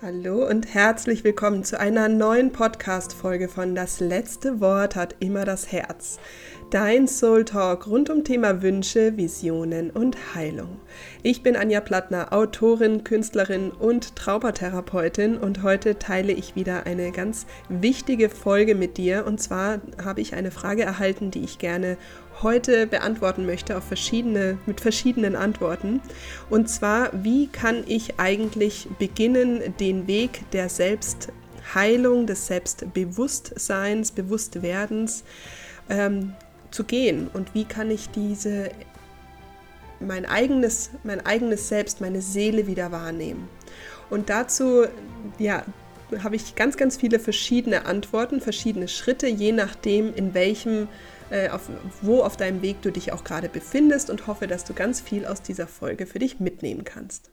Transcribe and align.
Hallo 0.00 0.48
und 0.48 0.72
herzlich 0.74 1.24
willkommen 1.24 1.64
zu 1.64 1.80
einer 1.80 2.08
neuen 2.08 2.52
Podcast-Folge 2.52 3.48
von 3.48 3.74
Das 3.74 3.98
letzte 3.98 4.60
Wort 4.60 4.94
hat 4.94 5.16
immer 5.18 5.44
das 5.44 5.72
Herz. 5.72 6.20
Dein 6.70 7.08
Soul 7.08 7.44
Talk 7.44 7.88
rund 7.88 8.08
um 8.08 8.22
Thema 8.22 8.62
Wünsche, 8.62 9.16
Visionen 9.16 9.90
und 9.90 10.36
Heilung. 10.36 10.78
Ich 11.24 11.42
bin 11.42 11.56
Anja 11.56 11.80
Plattner, 11.80 12.32
Autorin, 12.32 13.02
Künstlerin 13.02 13.72
und 13.72 14.14
Traubertherapeutin 14.14 15.36
und 15.36 15.64
heute 15.64 15.98
teile 15.98 16.32
ich 16.32 16.54
wieder 16.54 16.86
eine 16.86 17.10
ganz 17.10 17.46
wichtige 17.68 18.28
Folge 18.28 18.76
mit 18.76 18.98
dir. 18.98 19.26
Und 19.26 19.42
zwar 19.42 19.80
habe 20.00 20.20
ich 20.20 20.34
eine 20.34 20.52
Frage 20.52 20.82
erhalten, 20.82 21.32
die 21.32 21.42
ich 21.42 21.58
gerne 21.58 21.96
heute 22.42 22.86
beantworten 22.86 23.46
möchte 23.46 23.76
auf 23.76 23.84
verschiedene, 23.84 24.58
mit 24.66 24.80
verschiedenen 24.80 25.36
Antworten. 25.36 26.00
Und 26.50 26.68
zwar, 26.68 27.10
wie 27.24 27.48
kann 27.48 27.84
ich 27.86 28.18
eigentlich 28.18 28.88
beginnen, 28.98 29.74
den 29.78 30.06
Weg 30.06 30.50
der 30.52 30.68
Selbstheilung, 30.68 32.26
des 32.26 32.46
Selbstbewusstseins, 32.46 34.12
Bewusstwerdens 34.12 35.24
ähm, 35.88 36.34
zu 36.70 36.84
gehen? 36.84 37.28
Und 37.32 37.54
wie 37.54 37.64
kann 37.64 37.90
ich 37.90 38.10
diese 38.10 38.70
mein 40.00 40.26
eigenes, 40.26 40.90
mein 41.02 41.24
eigenes 41.26 41.68
Selbst, 41.68 42.00
meine 42.00 42.22
Seele 42.22 42.66
wieder 42.66 42.92
wahrnehmen? 42.92 43.48
Und 44.10 44.30
dazu, 44.30 44.84
ja, 45.38 45.64
habe 46.22 46.36
ich 46.36 46.54
ganz, 46.54 46.76
ganz 46.76 46.96
viele 46.96 47.18
verschiedene 47.18 47.86
Antworten, 47.86 48.40
verschiedene 48.40 48.88
Schritte, 48.88 49.26
je 49.26 49.52
nachdem, 49.52 50.14
in 50.14 50.34
welchem 50.34 50.88
äh, 51.30 51.50
auf, 51.50 51.68
wo 52.00 52.22
auf 52.22 52.36
deinem 52.36 52.62
Weg 52.62 52.82
du 52.82 52.90
dich 52.90 53.12
auch 53.12 53.24
gerade 53.24 53.48
befindest 53.48 54.10
und 54.10 54.26
hoffe, 54.26 54.46
dass 54.46 54.64
du 54.64 54.74
ganz 54.74 55.00
viel 55.00 55.26
aus 55.26 55.42
dieser 55.42 55.66
Folge 55.66 56.06
für 56.06 56.18
dich 56.18 56.40
mitnehmen 56.40 56.84
kannst. 56.84 57.30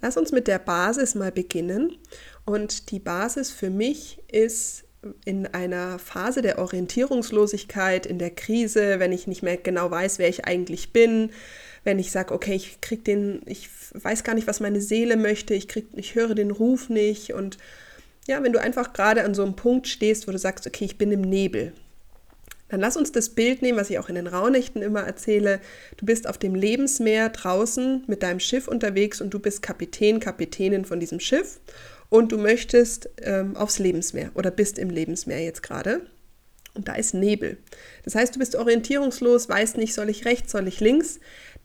Lass 0.00 0.16
uns 0.16 0.30
mit 0.30 0.46
der 0.46 0.58
Basis 0.58 1.14
mal 1.14 1.32
beginnen. 1.32 1.96
Und 2.44 2.90
die 2.90 3.00
Basis 3.00 3.50
für 3.50 3.70
mich 3.70 4.22
ist 4.30 4.84
in 5.24 5.46
einer 5.46 5.98
Phase 5.98 6.42
der 6.42 6.58
Orientierungslosigkeit, 6.58 8.06
in 8.06 8.18
der 8.18 8.30
Krise, 8.30 8.98
wenn 8.98 9.12
ich 9.12 9.26
nicht 9.26 9.42
mehr 9.42 9.56
genau 9.56 9.90
weiß, 9.90 10.18
wer 10.18 10.28
ich 10.28 10.44
eigentlich 10.44 10.92
bin, 10.92 11.30
wenn 11.88 11.98
ich 11.98 12.12
sage, 12.12 12.34
okay, 12.34 12.54
ich 12.54 12.82
krieg 12.82 13.02
den, 13.02 13.40
ich 13.46 13.70
weiß 13.94 14.22
gar 14.22 14.34
nicht, 14.34 14.46
was 14.46 14.60
meine 14.60 14.82
Seele 14.82 15.16
möchte, 15.16 15.54
ich 15.54 15.68
krieg, 15.68 15.86
ich 15.94 16.14
höre 16.14 16.34
den 16.34 16.50
Ruf 16.50 16.90
nicht 16.90 17.32
und 17.32 17.56
ja, 18.26 18.42
wenn 18.42 18.52
du 18.52 18.60
einfach 18.60 18.92
gerade 18.92 19.24
an 19.24 19.34
so 19.34 19.42
einem 19.42 19.56
Punkt 19.56 19.88
stehst, 19.88 20.28
wo 20.28 20.32
du 20.32 20.38
sagst, 20.38 20.66
okay, 20.66 20.84
ich 20.84 20.98
bin 20.98 21.10
im 21.12 21.22
Nebel, 21.22 21.72
dann 22.68 22.80
lass 22.80 22.98
uns 22.98 23.10
das 23.10 23.30
Bild 23.30 23.62
nehmen, 23.62 23.78
was 23.78 23.88
ich 23.88 23.98
auch 23.98 24.10
in 24.10 24.16
den 24.16 24.26
Raunächten 24.26 24.82
immer 24.82 25.00
erzähle. 25.00 25.60
Du 25.96 26.04
bist 26.04 26.28
auf 26.28 26.36
dem 26.36 26.54
Lebensmeer 26.54 27.30
draußen 27.30 28.04
mit 28.06 28.22
deinem 28.22 28.40
Schiff 28.40 28.68
unterwegs 28.68 29.22
und 29.22 29.30
du 29.30 29.38
bist 29.38 29.62
Kapitän, 29.62 30.20
Kapitänin 30.20 30.84
von 30.84 31.00
diesem 31.00 31.20
Schiff 31.20 31.58
und 32.10 32.32
du 32.32 32.36
möchtest 32.36 33.08
ähm, 33.22 33.56
aufs 33.56 33.78
Lebensmeer 33.78 34.30
oder 34.34 34.50
bist 34.50 34.78
im 34.78 34.90
Lebensmeer 34.90 35.42
jetzt 35.42 35.62
gerade. 35.62 36.02
Und 36.74 36.86
da 36.86 36.94
ist 36.94 37.12
Nebel. 37.14 37.56
Das 38.04 38.14
heißt, 38.14 38.36
du 38.36 38.38
bist 38.38 38.54
orientierungslos, 38.54 39.48
weißt 39.48 39.78
nicht, 39.78 39.94
soll 39.94 40.10
ich 40.10 40.24
rechts, 40.26 40.52
soll 40.52 40.68
ich 40.68 40.78
links 40.78 41.18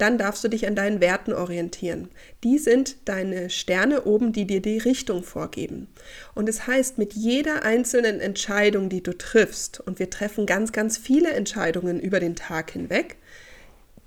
dann 0.03 0.17
darfst 0.17 0.43
du 0.43 0.49
dich 0.49 0.67
an 0.67 0.75
deinen 0.75 0.99
Werten 0.99 1.31
orientieren. 1.31 2.09
Die 2.43 2.57
sind 2.57 2.97
deine 3.05 3.49
Sterne 3.49 4.03
oben, 4.03 4.33
die 4.33 4.45
dir 4.45 4.61
die 4.61 4.77
Richtung 4.77 5.23
vorgeben. 5.23 5.87
Und 6.35 6.49
es 6.49 6.57
das 6.57 6.67
heißt, 6.67 6.97
mit 6.97 7.13
jeder 7.13 7.63
einzelnen 7.63 8.19
Entscheidung, 8.19 8.89
die 8.89 9.01
du 9.01 9.17
triffst, 9.17 9.79
und 9.79 9.99
wir 9.99 10.09
treffen 10.09 10.45
ganz, 10.45 10.73
ganz 10.73 10.97
viele 10.97 11.31
Entscheidungen 11.31 12.01
über 12.01 12.19
den 12.19 12.35
Tag 12.35 12.71
hinweg, 12.71 13.15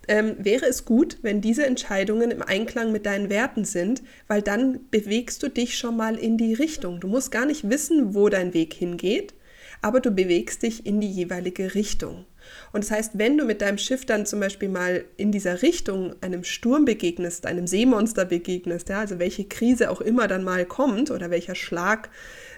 ähm, 0.07 0.37
wäre 0.39 0.67
es 0.67 0.85
gut, 0.85 1.17
wenn 1.23 1.41
diese 1.41 1.65
Entscheidungen 1.65 2.31
im 2.31 2.43
Einklang 2.43 2.93
mit 2.93 3.07
deinen 3.07 3.31
Werten 3.31 3.65
sind, 3.65 4.03
weil 4.29 4.43
dann 4.43 4.81
bewegst 4.91 5.43
du 5.43 5.49
dich 5.49 5.79
schon 5.79 5.97
mal 5.97 6.17
in 6.17 6.37
die 6.37 6.53
Richtung. 6.53 7.01
Du 7.01 7.09
musst 7.09 7.31
gar 7.31 7.47
nicht 7.47 7.71
wissen, 7.71 8.15
wo 8.15 8.29
dein 8.29 8.53
Weg 8.53 8.75
hingeht, 8.75 9.33
aber 9.81 10.01
du 10.01 10.11
bewegst 10.11 10.63
dich 10.63 10.85
in 10.85 11.01
die 11.01 11.11
jeweilige 11.11 11.75
Richtung. 11.75 12.27
Und 12.73 12.85
das 12.85 12.91
heißt, 12.91 13.19
wenn 13.19 13.39
du 13.39 13.45
mit 13.45 13.61
deinem 13.61 13.79
Schiff 13.79 14.05
dann 14.05 14.27
zum 14.27 14.41
Beispiel 14.41 14.69
mal 14.69 15.05
in 15.17 15.33
dieser 15.33 15.63
Richtung 15.63 16.15
einem 16.21 16.45
Sturm 16.45 16.85
begegnest, 16.85 17.47
einem 17.47 17.67
Seemonster 17.67 18.25
begegnest, 18.25 18.89
ja, 18.89 19.01
also 19.01 19.19
welche 19.19 19.45
Krise 19.45 19.91
auch 19.91 20.01
immer 20.01 20.29
dann 20.29 20.45
mal 20.45 20.65
kommt 20.65 21.11
oder 21.11 21.31
welcher 21.31 21.55
Schlag 21.55 22.11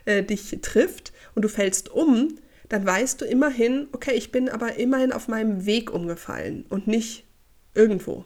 äh, 0.04 0.22
dich 0.22 0.58
trifft 0.62 1.12
und 1.34 1.42
du 1.42 1.48
fällst 1.48 1.90
um, 1.90 2.38
dann 2.68 2.86
weißt 2.86 3.20
du 3.20 3.24
immerhin, 3.24 3.88
okay, 3.92 4.14
ich 4.14 4.30
bin 4.30 4.48
aber 4.48 4.76
immerhin 4.76 5.12
auf 5.12 5.28
meinem 5.28 5.64
Weg 5.66 5.92
umgefallen 5.92 6.66
und 6.68 6.86
nicht 6.86 7.24
irgendwo. 7.74 8.24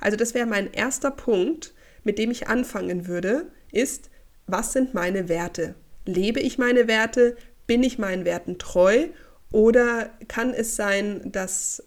Also 0.00 0.16
das 0.16 0.34
wäre 0.34 0.46
mein 0.46 0.72
erster 0.72 1.10
Punkt, 1.10 1.72
mit 2.04 2.18
dem 2.18 2.30
ich 2.30 2.48
anfangen 2.48 3.06
würde, 3.06 3.50
ist, 3.72 4.10
was 4.46 4.72
sind 4.72 4.94
meine 4.94 5.28
Werte? 5.28 5.74
Lebe 6.06 6.40
ich 6.40 6.58
meine 6.58 6.88
Werte? 6.88 7.36
Bin 7.66 7.82
ich 7.82 7.98
meinen 7.98 8.24
Werten 8.24 8.58
treu 8.58 9.08
oder 9.52 10.10
kann 10.28 10.52
es 10.54 10.76
sein, 10.76 11.32
dass 11.32 11.82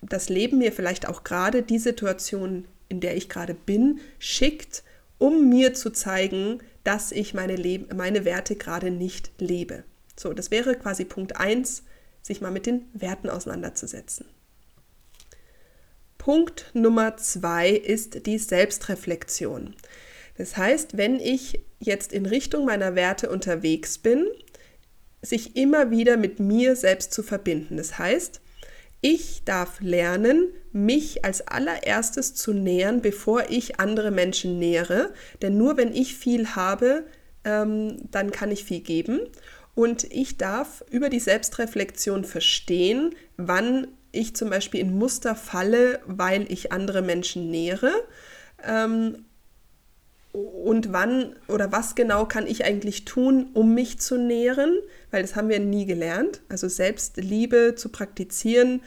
das 0.00 0.28
Leben 0.28 0.58
mir 0.58 0.72
vielleicht 0.72 1.08
auch 1.08 1.24
gerade 1.24 1.62
die 1.62 1.78
Situation, 1.78 2.66
in 2.88 3.00
der 3.00 3.16
ich 3.16 3.28
gerade 3.28 3.54
bin, 3.54 4.00
schickt, 4.18 4.84
um 5.18 5.48
mir 5.48 5.74
zu 5.74 5.90
zeigen, 5.90 6.60
dass 6.84 7.12
ich 7.12 7.34
meine, 7.34 7.56
Leb 7.56 7.92
meine 7.94 8.24
Werte 8.24 8.56
gerade 8.56 8.90
nicht 8.90 9.32
lebe. 9.38 9.84
So, 10.16 10.32
das 10.32 10.50
wäre 10.50 10.76
quasi 10.76 11.04
Punkt 11.04 11.36
1, 11.36 11.82
sich 12.22 12.40
mal 12.40 12.50
mit 12.50 12.66
den 12.66 12.86
Werten 12.92 13.28
auseinanderzusetzen. 13.28 14.26
Punkt 16.18 16.70
Nummer 16.74 17.16
2 17.16 17.70
ist 17.70 18.26
die 18.26 18.38
Selbstreflexion. 18.38 19.74
Das 20.36 20.56
heißt, 20.56 20.96
wenn 20.96 21.18
ich 21.18 21.64
jetzt 21.80 22.12
in 22.12 22.26
Richtung 22.26 22.64
meiner 22.64 22.94
Werte 22.94 23.30
unterwegs 23.30 23.98
bin, 23.98 24.26
sich 25.22 25.56
immer 25.56 25.90
wieder 25.90 26.16
mit 26.16 26.40
mir 26.40 26.76
selbst 26.76 27.12
zu 27.12 27.22
verbinden. 27.22 27.76
Das 27.76 27.98
heißt, 27.98 28.40
ich 29.00 29.44
darf 29.44 29.80
lernen, 29.80 30.48
mich 30.72 31.24
als 31.24 31.46
allererstes 31.46 32.34
zu 32.34 32.52
nähern, 32.52 33.00
bevor 33.00 33.48
ich 33.48 33.78
andere 33.78 34.10
Menschen 34.10 34.58
nähere. 34.58 35.12
Denn 35.40 35.56
nur 35.56 35.76
wenn 35.76 35.94
ich 35.94 36.16
viel 36.16 36.56
habe, 36.56 37.04
ähm, 37.44 37.96
dann 38.10 38.32
kann 38.32 38.50
ich 38.50 38.64
viel 38.64 38.80
geben. 38.80 39.20
Und 39.74 40.04
ich 40.12 40.36
darf 40.36 40.84
über 40.90 41.08
die 41.08 41.20
Selbstreflexion 41.20 42.24
verstehen, 42.24 43.14
wann 43.36 43.86
ich 44.10 44.34
zum 44.34 44.50
Beispiel 44.50 44.80
in 44.80 44.98
Muster 44.98 45.36
falle, 45.36 46.00
weil 46.06 46.50
ich 46.50 46.72
andere 46.72 47.02
Menschen 47.02 47.50
nähere. 47.50 47.92
Ähm, 48.66 49.26
und 50.32 50.92
wann 50.92 51.36
oder 51.48 51.72
was 51.72 51.94
genau 51.94 52.26
kann 52.26 52.46
ich 52.46 52.64
eigentlich 52.64 53.04
tun, 53.04 53.48
um 53.54 53.74
mich 53.74 53.98
zu 53.98 54.16
nähren, 54.18 54.78
weil 55.10 55.22
das 55.22 55.36
haben 55.36 55.48
wir 55.48 55.60
nie 55.60 55.86
gelernt. 55.86 56.42
Also 56.48 56.68
Selbstliebe 56.68 57.74
zu 57.76 57.88
praktizieren, 57.88 58.82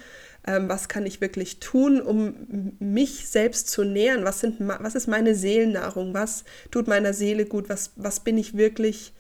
ähm, 0.46 0.70
was 0.70 0.88
kann 0.88 1.06
ich 1.06 1.22
wirklich 1.22 1.60
tun, 1.60 2.02
um 2.02 2.76
mich 2.80 3.28
selbst 3.28 3.70
zu 3.70 3.84
nähren, 3.84 4.24
was, 4.24 4.40
sind, 4.40 4.56
was 4.60 4.96
ist 4.96 5.08
meine 5.08 5.36
Seelennahrung, 5.36 6.14
was 6.14 6.46
tut 6.70 6.88
meiner 6.88 7.14
Seele 7.14 7.46
gut, 7.46 7.70
was, 7.70 7.92
was 7.96 8.22
bin 8.22 8.38
ich 8.38 8.58
wirklich 8.58 9.14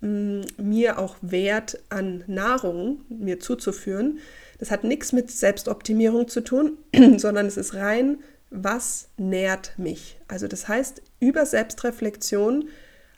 mm, 0.00 0.42
mir 0.58 0.98
auch 0.98 1.16
wert 1.22 1.78
an 1.88 2.24
Nahrung 2.26 3.00
mir 3.08 3.40
zuzuführen. 3.40 4.18
Das 4.58 4.70
hat 4.70 4.84
nichts 4.84 5.12
mit 5.12 5.30
Selbstoptimierung 5.30 6.28
zu 6.28 6.40
tun, 6.42 6.78
sondern 7.16 7.46
es 7.46 7.56
ist 7.56 7.74
rein 7.74 8.18
was 8.54 9.08
nährt 9.16 9.78
mich? 9.78 10.18
Also 10.28 10.46
das 10.46 10.68
heißt, 10.68 11.02
über 11.18 11.44
Selbstreflexion 11.44 12.68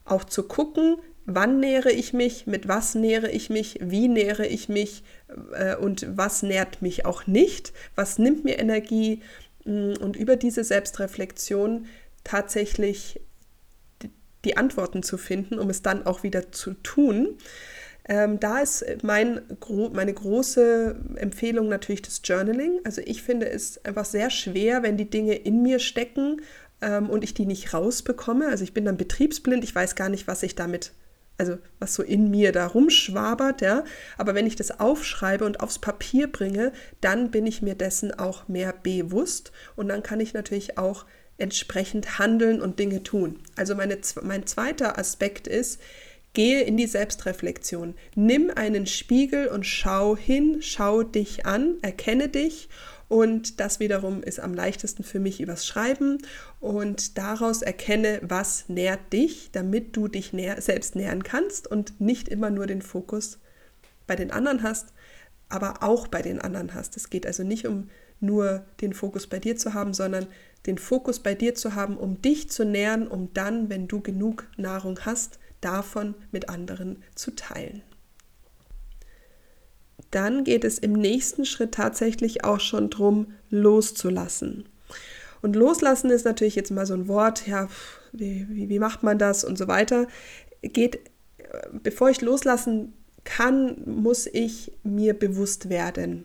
auch 0.05 0.25
zu 0.25 0.45
gucken, 0.45 0.97
wann 1.27 1.61
nähere 1.61 1.91
ich 1.91 2.13
mich, 2.13 2.47
mit 2.47 2.69
was 2.69 2.95
nähere 2.95 3.31
ich 3.31 3.51
mich, 3.51 3.79
wie 3.83 4.09
nähere 4.09 4.47
ich 4.47 4.69
mich 4.69 5.05
äh, 5.53 5.77
und 5.77 6.07
was 6.17 6.43
nährt 6.43 6.81
mich 6.81 7.05
auch 7.05 7.27
nicht, 7.27 7.73
was 7.95 8.19
nimmt 8.19 8.45
mir 8.45 8.59
Energie 8.59 9.23
mm, 9.65 9.95
und 10.01 10.17
über 10.17 10.37
diese 10.37 10.65
Selbstreflexion 10.65 11.87
tatsächlich 12.25 13.21
die 14.45 14.57
Antworten 14.57 15.03
zu 15.03 15.19
finden, 15.19 15.59
um 15.59 15.69
es 15.69 15.83
dann 15.83 16.07
auch 16.07 16.23
wieder 16.23 16.53
zu 16.53 16.75
tun. 16.75 17.37
Ähm, 18.09 18.39
da 18.39 18.61
ist 18.61 18.85
mein, 19.03 19.41
meine 19.93 20.15
große 20.15 20.97
Empfehlung 21.17 21.69
natürlich 21.69 22.03
das 22.03 22.21
Journaling. 22.23 22.81
Also 22.85 23.03
ich 23.05 23.23
finde 23.23 23.49
es 23.49 23.85
einfach 23.85 24.05
sehr 24.05 24.31
schwer, 24.31 24.83
wenn 24.83 24.97
die 24.97 25.11
Dinge 25.11 25.35
in 25.35 25.63
mir 25.63 25.81
stecken 25.81 26.41
ähm, 26.81 27.11
und 27.11 27.25
ich 27.25 27.35
die 27.35 27.47
nicht 27.47 27.75
rausbekomme. 27.75 28.49
Also 28.49 28.63
ich 28.63 28.75
bin 28.75 28.85
dann 28.85 28.97
betriebsblind, 28.97 29.65
ich 29.65 29.75
weiß 29.75 29.97
gar 29.97 30.09
nicht, 30.09 30.27
was 30.29 30.43
ich 30.43 30.55
damit 30.55 30.93
also 31.39 31.59
was 31.79 31.95
so 31.95 32.03
in 32.03 32.31
mir 32.31 32.53
da 32.53 32.67
rumschwabert, 32.67 33.61
ja. 33.61 33.85
Aber 34.17 34.35
wenn 34.35 34.47
ich 34.47 34.57
das 34.57 34.81
aufschreibe 34.81 35.45
und 35.45 35.61
aufs 35.61 35.79
Papier 35.79 36.33
bringe, 36.33 36.73
dann 37.01 37.31
bin 37.31 37.47
ich 37.47 37.63
mir 37.63 37.75
dessen 37.75 38.19
auch 38.19 38.49
mehr 38.49 38.73
bewusst 38.73 39.53
und 39.75 39.89
dann 39.89 40.03
kann 40.03 40.21
ich 40.21 40.33
natürlich 40.33 40.79
auch 40.79 41.05
entsprechend 41.39 42.19
handeln 42.19 42.63
und 42.63 42.79
Dinge 42.79 43.03
tun. 43.03 43.41
Also 43.57 43.75
meine, 43.75 43.99
mein 44.23 44.47
zweiter 44.47 44.99
Aspekt 44.99 45.47
ist, 45.47 45.81
Gehe 46.37 46.65
in 46.65 46.77
die 46.77 46.87
Selbstreflexion. 46.87 47.95
Nimm 48.15 48.51
einen 48.55 48.87
Spiegel 48.87 49.49
und 49.49 49.65
schau 49.65 50.19
hin, 50.19 50.59
schau 50.61 51.03
dich 51.03 51.47
an, 51.47 51.77
erkenne 51.81 52.29
dich 52.29 52.69
Und 53.09 53.59
das 53.59 53.81
wiederum 53.81 54.23
ist 54.23 54.39
am 54.39 54.53
leichtesten 54.53 55.03
für 55.03 55.19
mich 55.19 55.41
übers 55.41 55.67
Schreiben 55.67 56.19
und 56.61 57.17
daraus 57.17 57.63
erkenne, 57.63 58.21
was 58.23 58.69
nährt 58.69 59.15
dich, 59.15 59.49
damit 59.53 59.97
du 59.97 60.09
dich 60.09 60.35
näher, 60.35 60.61
selbst 60.61 60.95
nähern 60.95 61.23
kannst 61.23 61.69
und 61.71 62.03
nicht 62.03 62.29
immer 62.29 62.51
nur 62.51 62.67
den 62.67 62.83
Fokus 62.83 63.39
bei 64.07 64.15
den 64.15 64.31
anderen 64.31 64.63
hast, 64.63 64.93
aber 65.49 65.83
auch 65.83 66.07
bei 66.07 66.21
den 66.21 66.39
anderen 66.39 66.75
hast. 66.75 66.99
Es 66.99 67.09
geht 67.09 67.27
also 67.27 67.45
nicht 67.45 67.67
um 67.67 67.89
nur 68.21 68.67
den 68.83 68.93
Fokus 68.93 69.27
bei 69.27 69.39
dir 69.39 69.57
zu 69.57 69.73
haben, 69.73 69.95
sondern 69.95 70.27
den 70.67 70.77
Fokus 70.77 71.19
bei 71.21 71.35
dir 71.35 71.55
zu 71.55 71.75
haben, 71.75 71.97
um 71.97 72.21
dich 72.21 72.51
zu 72.51 72.67
nähern, 72.67 73.07
um 73.07 73.33
dann, 73.33 73.71
wenn 73.71 73.89
du 73.89 74.03
genug 74.03 74.49
Nahrung 74.59 74.99
hast, 75.07 75.39
davon 75.61 76.15
mit 76.33 76.49
anderen 76.49 77.03
zu 77.15 77.35
teilen. 77.35 77.83
Dann 80.11 80.45
geht 80.45 80.65
es 80.65 80.79
im 80.79 80.93
nächsten 80.93 81.45
Schritt 81.45 81.73
tatsächlich 81.73 82.45
auch 82.45 82.61
schon 82.61 82.91
darum, 82.91 83.33
loszulassen. 83.51 84.69
Und 85.43 85.57
loslassen 85.57 86.11
ist 86.11 86.25
natürlich 86.25 86.55
jetzt 86.55 86.71
mal 86.71 86.87
so 86.87 86.95
ein 86.95 87.09
Wort, 87.09 87.47
ja, 87.47 87.69
wie, 88.13 88.47
wie, 88.49 88.69
wie 88.69 88.79
macht 88.79 89.03
man 89.03 89.19
das 89.19 89.45
und 89.45 89.59
so 89.59 89.69
weiter. 89.69 90.07
Geht, 90.63 91.01
bevor 91.83 92.11
ich 92.11 92.21
loslassen 92.21 92.95
kann, 93.27 93.83
muss 93.85 94.27
ich 94.27 94.73
mir 94.83 95.13
bewusst 95.13 95.69
werden 95.69 96.25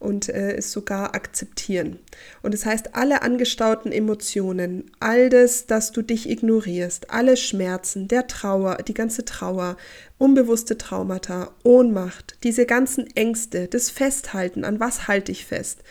und 0.00 0.28
äh, 0.28 0.56
es 0.56 0.72
sogar 0.72 1.14
akzeptieren. 1.14 2.00
Und 2.42 2.54
das 2.54 2.66
heißt, 2.66 2.96
alle 2.96 3.22
angestauten 3.22 3.92
Emotionen, 3.92 4.90
all 4.98 5.28
das, 5.28 5.66
dass 5.66 5.92
du 5.92 6.02
dich 6.02 6.28
ignorierst, 6.28 7.10
alle 7.10 7.36
Schmerzen, 7.36 8.08
der 8.08 8.26
Trauer, 8.26 8.78
die 8.78 8.94
ganze 8.94 9.24
Trauer, 9.24 9.76
unbewusste 10.16 10.76
Traumata, 10.76 11.52
Ohnmacht, 11.62 12.38
diese 12.42 12.66
ganzen 12.66 13.06
Ängste, 13.14 13.68
das 13.68 13.90
Festhalten, 13.90 14.64
an 14.64 14.80
was 14.80 15.06
halte 15.06 15.30
ich 15.30 15.44
fest, 15.44 15.82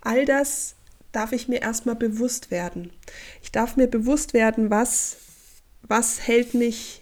all 0.00 0.24
das 0.24 0.74
darf 1.12 1.32
ich 1.32 1.46
mir 1.46 1.60
erstmal 1.60 1.96
bewusst 1.96 2.50
werden. 2.50 2.90
Ich 3.42 3.52
darf 3.52 3.76
mir 3.76 3.86
bewusst 3.86 4.32
werden, 4.32 4.70
was, 4.70 5.18
was 5.82 6.26
hält 6.26 6.54
mich 6.54 6.99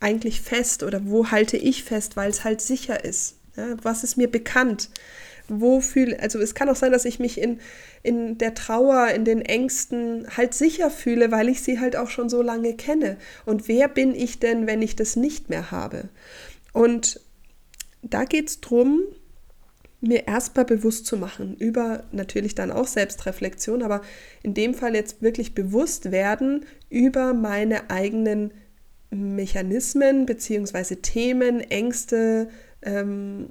eigentlich 0.00 0.40
fest 0.40 0.82
oder 0.82 1.02
wo 1.04 1.30
halte 1.30 1.56
ich 1.56 1.84
fest, 1.84 2.16
weil 2.16 2.30
es 2.30 2.42
halt 2.42 2.60
sicher 2.60 3.04
ist? 3.04 3.36
Ja, 3.56 3.76
was 3.82 4.02
ist 4.02 4.16
mir 4.16 4.30
bekannt? 4.30 4.90
Wo 5.48 5.80
fühle, 5.80 6.20
also 6.20 6.38
es 6.38 6.54
kann 6.54 6.68
auch 6.68 6.76
sein, 6.76 6.92
dass 6.92 7.04
ich 7.04 7.18
mich 7.18 7.40
in, 7.40 7.60
in 8.02 8.38
der 8.38 8.54
Trauer, 8.54 9.08
in 9.08 9.24
den 9.24 9.42
Ängsten 9.42 10.26
halt 10.36 10.54
sicher 10.54 10.90
fühle, 10.90 11.30
weil 11.30 11.48
ich 11.48 11.62
sie 11.62 11.80
halt 11.80 11.96
auch 11.96 12.08
schon 12.08 12.28
so 12.28 12.40
lange 12.40 12.74
kenne. 12.74 13.16
Und 13.44 13.68
wer 13.68 13.88
bin 13.88 14.14
ich 14.14 14.38
denn, 14.38 14.66
wenn 14.66 14.80
ich 14.80 14.96
das 14.96 15.16
nicht 15.16 15.50
mehr 15.50 15.70
habe? 15.70 16.08
Und 16.72 17.20
da 18.02 18.24
geht 18.24 18.48
es 18.48 18.60
darum, 18.60 19.02
mir 20.00 20.26
erstmal 20.26 20.64
bewusst 20.64 21.04
zu 21.06 21.16
machen, 21.16 21.56
über 21.56 22.04
natürlich 22.12 22.54
dann 22.54 22.70
auch 22.70 22.86
Selbstreflexion, 22.86 23.82
aber 23.82 24.00
in 24.42 24.54
dem 24.54 24.72
Fall 24.72 24.94
jetzt 24.94 25.20
wirklich 25.20 25.54
bewusst 25.54 26.10
werden 26.10 26.64
über 26.88 27.34
meine 27.34 27.90
eigenen 27.90 28.52
Mechanismen 29.10 30.26
bzw. 30.26 30.96
Themen, 30.96 31.60
Ängste, 31.60 32.48
ähm, 32.82 33.50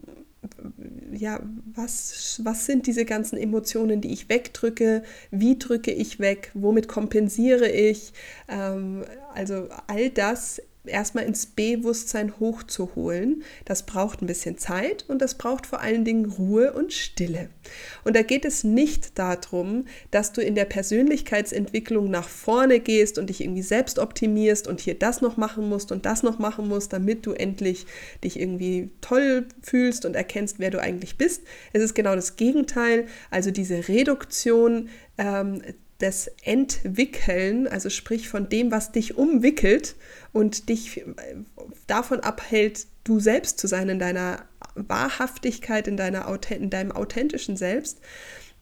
ja, 1.11 1.41
was, 1.75 2.39
was 2.43 2.65
sind 2.65 2.87
diese 2.87 3.03
ganzen 3.03 3.37
Emotionen, 3.37 3.99
die 3.99 4.13
ich 4.13 4.29
wegdrücke? 4.29 5.03
Wie 5.31 5.59
drücke 5.59 5.91
ich 5.91 6.19
weg? 6.19 6.51
Womit 6.53 6.87
kompensiere 6.87 7.69
ich? 7.69 8.13
Ähm, 8.47 9.03
also 9.33 9.67
all 9.87 10.09
das 10.09 10.61
erstmal 10.89 11.25
ins 11.25 11.45
Bewusstsein 11.45 12.39
hochzuholen. 12.39 13.43
Das 13.65 13.85
braucht 13.85 14.21
ein 14.21 14.27
bisschen 14.27 14.57
Zeit 14.57 15.05
und 15.07 15.21
das 15.21 15.35
braucht 15.35 15.65
vor 15.65 15.81
allen 15.81 16.05
Dingen 16.05 16.25
Ruhe 16.25 16.73
und 16.73 16.93
Stille. 16.93 17.49
Und 18.03 18.15
da 18.15 18.21
geht 18.21 18.45
es 18.45 18.63
nicht 18.63 19.17
darum, 19.17 19.85
dass 20.11 20.31
du 20.33 20.41
in 20.41 20.55
der 20.55 20.65
Persönlichkeitsentwicklung 20.65 22.09
nach 22.09 22.27
vorne 22.27 22.79
gehst 22.79 23.17
und 23.17 23.29
dich 23.29 23.41
irgendwie 23.41 23.61
selbst 23.61 23.99
optimierst 23.99 24.67
und 24.67 24.79
hier 24.79 24.95
das 24.95 25.21
noch 25.21 25.37
machen 25.37 25.69
musst 25.69 25.91
und 25.91 26.05
das 26.05 26.23
noch 26.23 26.39
machen 26.39 26.67
musst, 26.67 26.93
damit 26.93 27.25
du 27.25 27.33
endlich 27.33 27.85
dich 28.23 28.39
irgendwie 28.39 28.89
toll 29.01 29.45
fühlst 29.61 30.05
und 30.05 30.15
erkennst, 30.15 30.59
wer 30.59 30.71
du 30.71 30.81
eigentlich 30.81 31.17
bist. 31.17 31.43
Es 31.73 31.83
ist 31.83 31.95
genau 31.95 32.15
das 32.15 32.35
Gegenteil, 32.35 33.07
also 33.31 33.51
diese 33.51 33.87
Reduktion 33.87 34.89
ähm, 35.17 35.61
das 35.99 36.31
Entwickeln, 36.43 37.67
also 37.67 37.89
sprich 37.89 38.29
von 38.29 38.49
dem, 38.49 38.71
was 38.71 38.91
dich 38.91 39.17
umwickelt 39.17 39.95
und 40.31 40.69
dich 40.69 41.03
davon 41.87 42.21
abhält, 42.21 42.87
du 43.03 43.19
selbst 43.19 43.59
zu 43.59 43.67
sein 43.67 43.89
in 43.89 43.99
deiner 43.99 44.45
Wahrhaftigkeit, 44.75 45.87
in, 45.87 45.97
deiner, 45.97 46.39
in 46.49 46.69
deinem 46.69 46.91
authentischen 46.93 47.57
Selbst. 47.57 47.99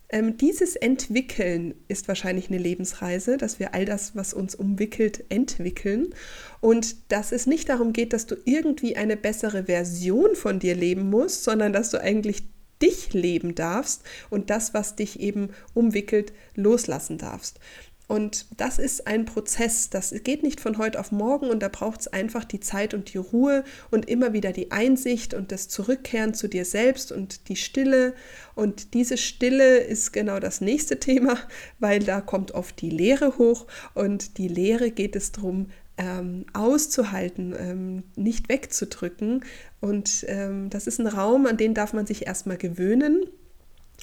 Ähm, 0.10 0.38
dieses 0.38 0.76
Entwickeln 0.76 1.76
ist 1.90 2.08
wahrscheinlich 2.08 2.50
eine 2.50 2.58
Lebensreise, 2.58 3.38
dass 3.38 3.60
wir 3.60 3.74
all 3.74 3.86
das, 3.86 4.16
was 4.16 4.34
uns 4.34 4.56
umwickelt, 4.56 5.26
entwickeln 5.30 6.14
und 6.62 7.12
dass 7.12 7.34
es 7.34 7.46
nicht 7.46 7.70
darum 7.70 7.92
geht, 7.92 8.14
dass 8.14 8.26
du 8.26 8.36
irgendwie 8.46 8.96
eine 8.96 9.18
bessere 9.18 9.66
Version 9.66 10.36
von 10.36 10.60
dir 10.60 10.76
leben 10.76 11.10
musst, 11.10 11.44
sondern 11.44 11.74
dass 11.74 11.90
du 11.92 12.02
eigentlich 12.02 12.44
dich 12.82 13.14
leben 13.14 13.56
darfst 13.56 14.04
und 14.30 14.50
das, 14.50 14.74
was 14.74 14.96
dich 14.96 15.20
eben 15.20 15.50
umwickelt, 15.74 16.34
loslassen 16.56 17.18
darfst. 17.18 17.60
Und 18.08 18.46
das 18.56 18.80
ist 18.80 19.06
ein 19.06 19.26
Prozess, 19.26 19.90
das 19.90 20.16
geht 20.24 20.42
nicht 20.42 20.62
von 20.62 20.78
heute 20.78 20.98
auf 20.98 21.12
morgen 21.12 21.50
und 21.50 21.62
da 21.62 21.68
braucht 21.68 22.00
es 22.00 22.08
einfach 22.08 22.46
die 22.46 22.62
Zeit 22.62 22.94
und 22.94 23.14
die 23.14 23.18
Ruhe 23.18 23.66
und 23.92 24.08
immer 24.08 24.32
wieder 24.32 24.54
die 24.54 24.72
Einsicht 24.72 25.34
und 25.34 25.52
das 25.52 25.68
Zurückkehren 25.68 26.34
zu 26.34 26.48
dir 26.48 26.64
selbst 26.64 27.12
und 27.12 27.50
die 27.50 27.58
Stille. 27.58 28.14
Und 28.56 28.94
diese 28.94 29.18
Stille 29.18 29.80
ist 29.80 30.14
genau 30.14 30.40
das 30.40 30.62
nächste 30.62 31.02
Thema, 31.02 31.38
weil 31.80 32.00
da 32.00 32.22
kommt 32.22 32.52
oft 32.52 32.80
die 32.80 32.90
Leere 32.90 33.38
hoch 33.38 33.68
und 33.94 34.38
die 34.38 34.48
Leere 34.48 34.90
geht 34.92 35.18
es 35.18 35.34
darum, 35.34 35.68
ähm, 35.98 36.46
auszuhalten, 36.54 37.56
ähm, 37.58 38.04
nicht 38.16 38.50
wegzudrücken. 38.50 39.44
Und 39.80 40.26
ähm, 40.28 40.70
das 40.70 40.88
ist 40.88 41.00
ein 41.00 41.08
Raum, 41.08 41.46
an 41.46 41.58
den 41.58 41.74
darf 41.74 41.94
man 41.94 42.06
sich 42.06 42.28
erstmal 42.28 42.58
gewöhnen. 42.58 43.26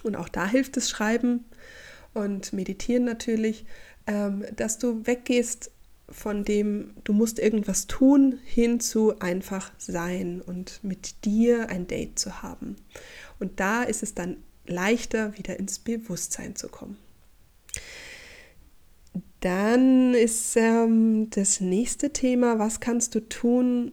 Und 0.03 0.17
auch 0.17 0.29
da 0.29 0.47
hilft 0.47 0.77
das 0.77 0.91
Schreiben 0.91 1.45
und 2.13 2.53
Meditieren 2.53 3.05
natürlich, 3.05 3.65
ähm, 4.07 4.45
dass 4.57 4.79
du 4.79 5.07
weggehst 5.07 5.71
von 6.09 6.45
dem, 6.45 6.95
du 7.05 7.13
musst 7.13 7.39
irgendwas 7.39 7.87
tun, 7.87 8.39
hin 8.45 8.79
zu 8.81 9.19
einfach 9.21 9.73
sein 9.79 10.43
und 10.43 10.81
mit 10.83 11.25
dir 11.25 11.71
ein 11.71 11.87
Date 11.87 12.19
zu 12.19 12.43
haben. 12.43 12.77
Und 13.39 13.59
da 13.61 13.83
ist 13.83 14.03
es 14.03 14.15
dann 14.15 14.37
leichter, 14.67 15.37
wieder 15.39 15.59
ins 15.59 15.79
Bewusstsein 15.79 16.57
zu 16.57 16.69
kommen. 16.69 16.99
Dann 19.45 20.15
ist 20.15 20.57
ähm, 20.57 21.29
das 21.29 21.61
nächste 21.61 22.15
Thema, 22.15 22.59
was 22.59 22.81
kannst 22.81 23.15
du 23.15 23.21
tun, 23.21 23.93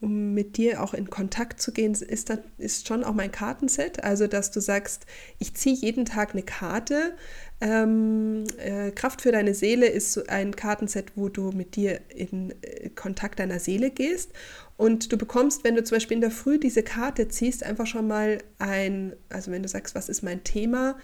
um 0.00 0.32
mit 0.32 0.56
dir 0.56 0.82
auch 0.82 0.94
in 0.94 1.10
Kontakt 1.10 1.60
zu 1.60 1.70
gehen, 1.70 1.92
ist, 1.92 2.30
das, 2.30 2.38
ist 2.56 2.88
schon 2.88 3.04
auch 3.04 3.12
mein 3.12 3.30
Kartenset. 3.30 4.02
Also, 4.02 4.28
dass 4.28 4.50
du 4.50 4.60
sagst, 4.60 5.04
ich 5.38 5.52
ziehe 5.52 5.74
jeden 5.74 6.06
Tag 6.06 6.32
eine 6.32 6.42
Karte. 6.42 7.14
Ähm, 7.60 8.44
äh, 8.56 8.92
Kraft 8.92 9.20
für 9.20 9.30
deine 9.30 9.52
Seele 9.52 9.88
ist 9.88 10.30
ein 10.30 10.56
Kartenset, 10.56 11.12
wo 11.16 11.28
du 11.28 11.50
mit 11.52 11.76
dir 11.76 12.00
in 12.08 12.54
äh, 12.62 12.88
Kontakt 12.88 13.40
deiner 13.40 13.60
Seele 13.60 13.90
gehst. 13.90 14.30
Und 14.78 15.12
du 15.12 15.18
bekommst, 15.18 15.64
wenn 15.64 15.74
du 15.74 15.84
zum 15.84 15.96
Beispiel 15.96 16.14
in 16.14 16.22
der 16.22 16.30
Früh 16.30 16.58
diese 16.58 16.82
Karte 16.82 17.28
ziehst, 17.28 17.62
einfach 17.62 17.86
schon 17.86 18.08
mal 18.08 18.38
ein, 18.58 19.12
also 19.28 19.50
wenn 19.50 19.62
du 19.62 19.68
sagst, 19.68 19.94
was 19.94 20.08
ist 20.08 20.22
mein 20.22 20.44
Thema, 20.44 20.96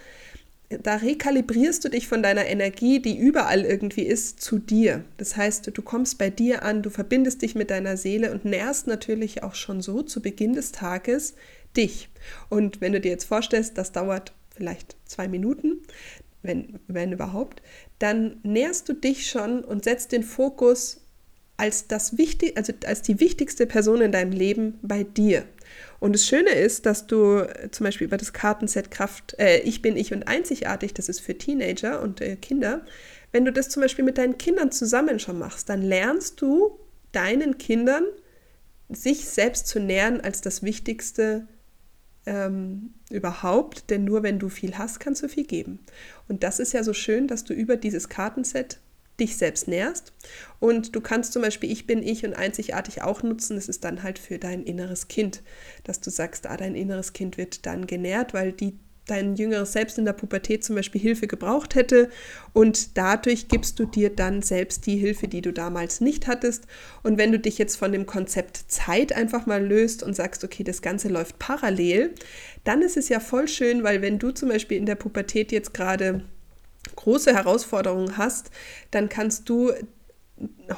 da 0.69 0.95
rekalibrierst 0.95 1.85
du 1.85 1.89
dich 1.89 2.07
von 2.07 2.21
deiner 2.21 2.45
Energie, 2.45 3.01
die 3.01 3.17
überall 3.17 3.63
irgendwie 3.63 4.03
ist, 4.03 4.41
zu 4.41 4.59
dir. 4.59 5.05
Das 5.15 5.37
heißt, 5.37 5.71
du 5.73 5.81
kommst 5.81 6.17
bei 6.17 6.29
dir 6.29 6.63
an, 6.63 6.83
du 6.83 6.89
verbindest 6.89 7.41
dich 7.41 7.55
mit 7.55 7.69
deiner 7.69 7.95
Seele 7.95 8.31
und 8.31 8.43
nährst 8.43 8.85
natürlich 8.87 9.43
auch 9.43 9.55
schon 9.55 9.81
so 9.81 10.01
zu 10.01 10.21
Beginn 10.21 10.53
des 10.53 10.73
Tages 10.73 11.35
dich. 11.77 12.09
Und 12.49 12.81
wenn 12.81 12.91
du 12.91 12.99
dir 12.99 13.11
jetzt 13.11 13.25
vorstellst, 13.25 13.77
das 13.77 13.93
dauert 13.93 14.33
vielleicht 14.55 14.97
zwei 15.05 15.27
Minuten, 15.29 15.83
wenn, 16.41 16.79
wenn 16.87 17.13
überhaupt, 17.13 17.61
dann 17.99 18.39
nährst 18.43 18.89
du 18.89 18.93
dich 18.93 19.29
schon 19.29 19.63
und 19.63 19.85
setzt 19.85 20.11
den 20.11 20.23
Fokus 20.23 21.01
als, 21.55 21.87
das 21.87 22.17
wichtig, 22.17 22.57
also 22.57 22.73
als 22.85 23.01
die 23.01 23.19
wichtigste 23.19 23.65
Person 23.65 24.01
in 24.01 24.11
deinem 24.11 24.31
Leben 24.31 24.79
bei 24.81 25.03
dir. 25.03 25.45
Und 25.99 26.13
das 26.13 26.27
Schöne 26.27 26.51
ist, 26.51 26.85
dass 26.85 27.07
du 27.07 27.39
äh, 27.39 27.71
zum 27.71 27.85
Beispiel 27.85 28.05
über 28.05 28.17
das 28.17 28.33
Kartenset 28.33 28.91
Kraft, 28.91 29.35
äh, 29.39 29.59
Ich 29.59 29.81
bin 29.81 29.97
ich 29.97 30.13
und 30.13 30.27
einzigartig, 30.27 30.93
das 30.93 31.09
ist 31.09 31.19
für 31.19 31.37
Teenager 31.37 32.01
und 32.01 32.21
äh, 32.21 32.35
Kinder, 32.35 32.85
wenn 33.31 33.45
du 33.45 33.51
das 33.51 33.69
zum 33.69 33.81
Beispiel 33.81 34.05
mit 34.05 34.17
deinen 34.17 34.37
Kindern 34.37 34.71
zusammen 34.71 35.19
schon 35.19 35.39
machst, 35.39 35.69
dann 35.69 35.81
lernst 35.81 36.41
du 36.41 36.79
deinen 37.11 37.57
Kindern, 37.57 38.03
sich 38.89 39.25
selbst 39.25 39.67
zu 39.67 39.79
nähern 39.79 40.21
als 40.21 40.41
das 40.41 40.63
Wichtigste 40.63 41.47
ähm, 42.25 42.93
überhaupt, 43.09 43.89
denn 43.89 44.05
nur 44.05 44.23
wenn 44.23 44.39
du 44.39 44.49
viel 44.49 44.77
hast, 44.77 44.99
kannst 44.99 45.23
du 45.23 45.29
viel 45.29 45.45
geben. 45.45 45.79
Und 46.27 46.43
das 46.43 46.59
ist 46.59 46.73
ja 46.73 46.83
so 46.83 46.93
schön, 46.93 47.27
dass 47.27 47.43
du 47.43 47.53
über 47.53 47.75
dieses 47.75 48.07
Kartenset 48.07 48.79
dich 49.19 49.37
selbst 49.37 49.67
nährst. 49.67 50.13
Und 50.59 50.95
du 50.95 51.01
kannst 51.01 51.33
zum 51.33 51.41
Beispiel 51.41 51.71
Ich 51.71 51.87
bin 51.87 52.03
ich 52.03 52.25
und 52.25 52.33
einzigartig 52.33 53.01
auch 53.01 53.23
nutzen. 53.23 53.55
Das 53.55 53.69
ist 53.69 53.83
dann 53.83 54.03
halt 54.03 54.19
für 54.19 54.37
dein 54.37 54.63
inneres 54.63 55.07
Kind, 55.07 55.43
dass 55.83 55.99
du 55.99 56.09
sagst, 56.09 56.47
ah, 56.47 56.57
dein 56.57 56.75
inneres 56.75 57.13
Kind 57.13 57.37
wird 57.37 57.65
dann 57.65 57.87
genährt, 57.87 58.33
weil 58.33 58.51
die 58.51 58.77
dein 59.07 59.35
jüngeres 59.35 59.71
Selbst 59.71 59.97
in 59.97 60.05
der 60.05 60.13
Pubertät 60.13 60.63
zum 60.63 60.75
Beispiel 60.75 61.01
Hilfe 61.01 61.27
gebraucht 61.27 61.75
hätte 61.75 62.09
und 62.53 62.97
dadurch 62.97 63.47
gibst 63.47 63.79
du 63.79 63.85
dir 63.85 64.09
dann 64.09 64.41
selbst 64.41 64.85
die 64.85 64.97
Hilfe, 64.97 65.27
die 65.27 65.41
du 65.41 65.51
damals 65.51 66.01
nicht 66.01 66.27
hattest. 66.27 66.65
Und 67.03 67.17
wenn 67.17 67.31
du 67.31 67.39
dich 67.39 67.57
jetzt 67.57 67.77
von 67.77 67.91
dem 67.91 68.05
Konzept 68.05 68.65
Zeit 68.67 69.13
einfach 69.13 69.45
mal 69.45 69.65
löst 69.65 70.03
und 70.03 70.15
sagst, 70.15 70.43
okay, 70.43 70.63
das 70.63 70.81
Ganze 70.81 71.07
läuft 71.07 71.39
parallel, 71.39 72.13
dann 72.63 72.81
ist 72.81 72.97
es 72.97 73.09
ja 73.09 73.19
voll 73.19 73.47
schön, 73.47 73.83
weil 73.83 74.01
wenn 74.01 74.19
du 74.19 74.31
zum 74.31 74.49
Beispiel 74.49 74.77
in 74.77 74.85
der 74.85 74.95
Pubertät 74.95 75.51
jetzt 75.51 75.73
gerade 75.73 76.23
große 76.97 77.33
Herausforderungen 77.33 78.17
hast, 78.17 78.51
dann 78.91 79.07
kannst 79.07 79.47
du 79.47 79.71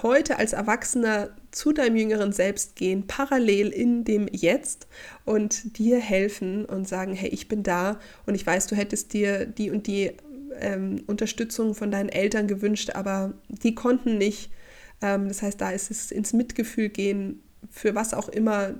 heute 0.03 0.37
als 0.37 0.53
Erwachsener 0.53 1.29
zu 1.51 1.73
deinem 1.73 1.97
jüngeren 1.97 2.31
Selbst 2.31 2.75
gehen, 2.75 3.07
parallel 3.07 3.69
in 3.69 4.05
dem 4.05 4.27
Jetzt 4.31 4.87
und 5.25 5.77
dir 5.77 5.99
helfen 5.99 6.65
und 6.65 6.87
sagen, 6.87 7.13
hey, 7.13 7.29
ich 7.29 7.47
bin 7.47 7.63
da 7.63 7.99
und 8.25 8.35
ich 8.35 8.45
weiß, 8.45 8.67
du 8.67 8.75
hättest 8.75 9.13
dir 9.13 9.45
die 9.45 9.71
und 9.71 9.87
die 9.87 10.11
ähm, 10.59 11.03
Unterstützung 11.07 11.75
von 11.75 11.91
deinen 11.91 12.09
Eltern 12.09 12.47
gewünscht, 12.47 12.91
aber 12.93 13.33
die 13.49 13.75
konnten 13.75 14.17
nicht. 14.17 14.51
Ähm, 15.01 15.27
das 15.27 15.41
heißt, 15.41 15.59
da 15.59 15.71
ist 15.71 15.91
es 15.91 16.11
ins 16.11 16.33
Mitgefühl 16.33 16.89
gehen, 16.89 17.41
für 17.69 17.95
was 17.95 18.13
auch 18.13 18.29
immer 18.29 18.75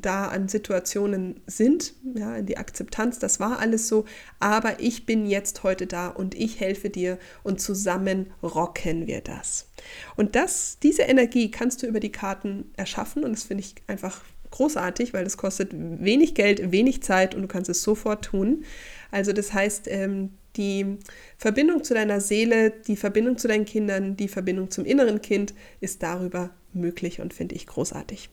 da 0.00 0.28
an 0.28 0.48
Situationen 0.48 1.40
sind, 1.46 1.94
ja, 2.14 2.42
die 2.42 2.56
Akzeptanz, 2.56 3.18
das 3.18 3.40
war 3.40 3.58
alles 3.58 3.88
so, 3.88 4.04
aber 4.40 4.80
ich 4.80 5.06
bin 5.06 5.26
jetzt 5.26 5.62
heute 5.62 5.86
da 5.86 6.08
und 6.08 6.34
ich 6.34 6.60
helfe 6.60 6.90
dir 6.90 7.18
und 7.42 7.60
zusammen 7.60 8.32
rocken 8.42 9.06
wir 9.06 9.20
das. 9.20 9.68
Und 10.16 10.36
das, 10.36 10.78
diese 10.82 11.02
Energie 11.02 11.50
kannst 11.50 11.82
du 11.82 11.86
über 11.86 12.00
die 12.00 12.12
Karten 12.12 12.70
erschaffen 12.76 13.24
und 13.24 13.32
das 13.32 13.44
finde 13.44 13.64
ich 13.64 13.74
einfach 13.86 14.22
großartig, 14.50 15.12
weil 15.12 15.24
das 15.24 15.36
kostet 15.36 15.72
wenig 15.72 16.34
Geld, 16.34 16.70
wenig 16.70 17.02
Zeit 17.02 17.34
und 17.34 17.42
du 17.42 17.48
kannst 17.48 17.68
es 17.68 17.82
sofort 17.82 18.24
tun. 18.24 18.64
Also 19.10 19.32
das 19.32 19.52
heißt, 19.52 19.88
ähm, 19.88 20.30
die 20.56 20.98
Verbindung 21.36 21.82
zu 21.82 21.94
deiner 21.94 22.20
Seele, 22.20 22.70
die 22.70 22.96
Verbindung 22.96 23.38
zu 23.38 23.48
deinen 23.48 23.64
Kindern, 23.64 24.16
die 24.16 24.28
Verbindung 24.28 24.70
zum 24.70 24.84
inneren 24.84 25.20
Kind 25.20 25.54
ist 25.80 26.02
darüber 26.02 26.50
möglich 26.72 27.20
und 27.20 27.34
finde 27.34 27.56
ich 27.56 27.66
großartig. 27.66 28.30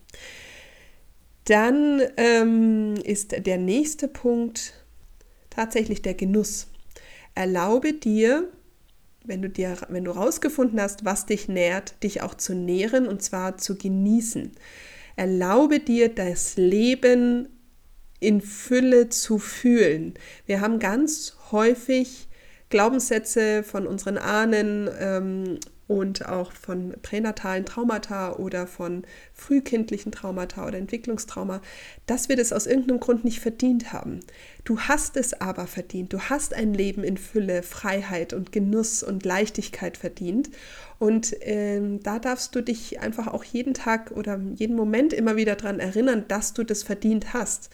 Dann 1.44 2.02
ähm, 2.16 2.94
ist 3.04 3.46
der 3.46 3.58
nächste 3.58 4.08
Punkt 4.08 4.74
tatsächlich 5.50 6.02
der 6.02 6.14
Genuss. 6.14 6.68
Erlaube 7.34 7.94
dir, 7.94 8.48
wenn 9.24 9.42
du 9.42 9.48
dir, 9.48 9.76
wenn 9.88 10.04
du 10.04 10.10
rausgefunden 10.12 10.80
hast, 10.80 11.04
was 11.04 11.26
dich 11.26 11.48
nährt, 11.48 12.02
dich 12.02 12.22
auch 12.22 12.34
zu 12.34 12.54
nähren 12.54 13.06
und 13.06 13.22
zwar 13.22 13.58
zu 13.58 13.76
genießen. 13.76 14.52
Erlaube 15.16 15.80
dir, 15.80 16.08
das 16.08 16.56
Leben 16.56 17.48
in 18.20 18.40
Fülle 18.40 19.08
zu 19.08 19.38
fühlen. 19.38 20.14
Wir 20.46 20.60
haben 20.60 20.78
ganz 20.78 21.36
häufig 21.50 22.28
Glaubenssätze 22.70 23.62
von 23.62 23.86
unseren 23.86 24.16
Ahnen 24.16 24.88
ähm, 24.98 25.58
und 25.88 26.26
auch 26.26 26.52
von 26.52 26.94
pränatalen 27.02 27.66
Traumata 27.66 28.34
oder 28.36 28.66
von 28.66 29.04
frühkindlichen 29.34 30.12
Traumata 30.12 30.66
oder 30.66 30.78
Entwicklungstrauma, 30.78 31.60
dass 32.06 32.28
wir 32.28 32.36
das 32.36 32.52
aus 32.52 32.66
irgendeinem 32.66 33.00
Grund 33.00 33.24
nicht 33.24 33.40
verdient 33.40 33.92
haben. 33.92 34.20
Du 34.64 34.78
hast 34.80 35.16
es 35.16 35.34
aber 35.40 35.66
verdient. 35.66 36.12
Du 36.12 36.20
hast 36.20 36.54
ein 36.54 36.72
Leben 36.72 37.02
in 37.02 37.16
Fülle, 37.16 37.62
Freiheit 37.62 38.32
und 38.32 38.52
Genuss 38.52 39.02
und 39.02 39.24
Leichtigkeit 39.24 39.96
verdient. 39.96 40.50
Und 40.98 41.34
ähm, 41.40 42.00
da 42.02 42.20
darfst 42.20 42.54
du 42.54 42.60
dich 42.60 43.00
einfach 43.00 43.26
auch 43.26 43.42
jeden 43.42 43.74
Tag 43.74 44.12
oder 44.12 44.40
jeden 44.54 44.76
Moment 44.76 45.12
immer 45.12 45.36
wieder 45.36 45.56
daran 45.56 45.80
erinnern, 45.80 46.24
dass 46.28 46.54
du 46.54 46.62
das 46.62 46.84
verdient 46.84 47.34
hast. 47.34 47.70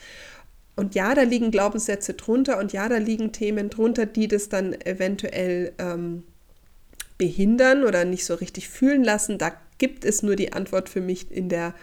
Und 0.77 0.95
ja, 0.95 1.15
da 1.15 1.23
liegen 1.23 1.51
Glaubenssätze 1.51 2.15
drunter 2.15 2.59
und 2.59 2.73
ja, 2.73 2.89
da 2.89 2.99
liegen 2.99 3.33
Themen 3.33 3.69
drunter, 3.69 4.07
die 4.07 4.29
das 4.29 4.49
dann 4.49 4.73
eventuell 4.81 5.73
ähm, 5.79 6.23
behindern 7.19 7.85
oder 7.85 8.05
nicht 8.05 8.25
so 8.25 8.35
richtig 8.35 8.69
fühlen 8.69 9.05
lassen. 9.05 9.39
Da 9.39 9.53
gibt 9.79 10.05
es 10.05 10.23
nur 10.23 10.37
die 10.37 10.53
Antwort 10.53 10.89
für 10.89 11.01
mich 11.01 11.31
in 11.31 11.49
der 11.49 11.75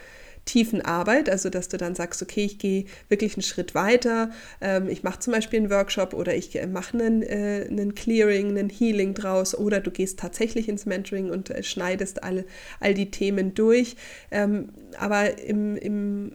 tiefen 0.46 0.80
Arbeit, 0.80 1.28
also 1.28 1.50
dass 1.50 1.68
du 1.68 1.76
dann 1.76 1.94
sagst, 1.96 2.22
okay, 2.22 2.44
ich 2.44 2.58
gehe 2.58 2.86
wirklich 3.08 3.34
einen 3.34 3.42
Schritt 3.42 3.74
weiter, 3.74 4.30
ähm, 4.60 4.88
ich 4.88 5.02
mache 5.02 5.18
zum 5.18 5.32
Beispiel 5.32 5.58
einen 5.58 5.70
Workshop 5.70 6.14
oder 6.14 6.34
ich 6.34 6.56
äh, 6.56 6.66
mache 6.68 6.96
einen, 6.96 7.22
äh, 7.22 7.66
einen 7.68 7.94
Clearing, 7.96 8.50
einen 8.50 8.70
Healing 8.70 9.12
draus 9.12 9.56
oder 9.56 9.80
du 9.80 9.90
gehst 9.90 10.20
tatsächlich 10.20 10.68
ins 10.68 10.86
Mentoring 10.86 11.30
und 11.30 11.50
äh, 11.50 11.64
schneidest 11.64 12.22
all, 12.22 12.44
all 12.78 12.94
die 12.94 13.10
Themen 13.10 13.54
durch. 13.54 13.96
Ähm, 14.30 14.70
aber 14.98 15.38
im, 15.40 15.76
im, 15.76 16.32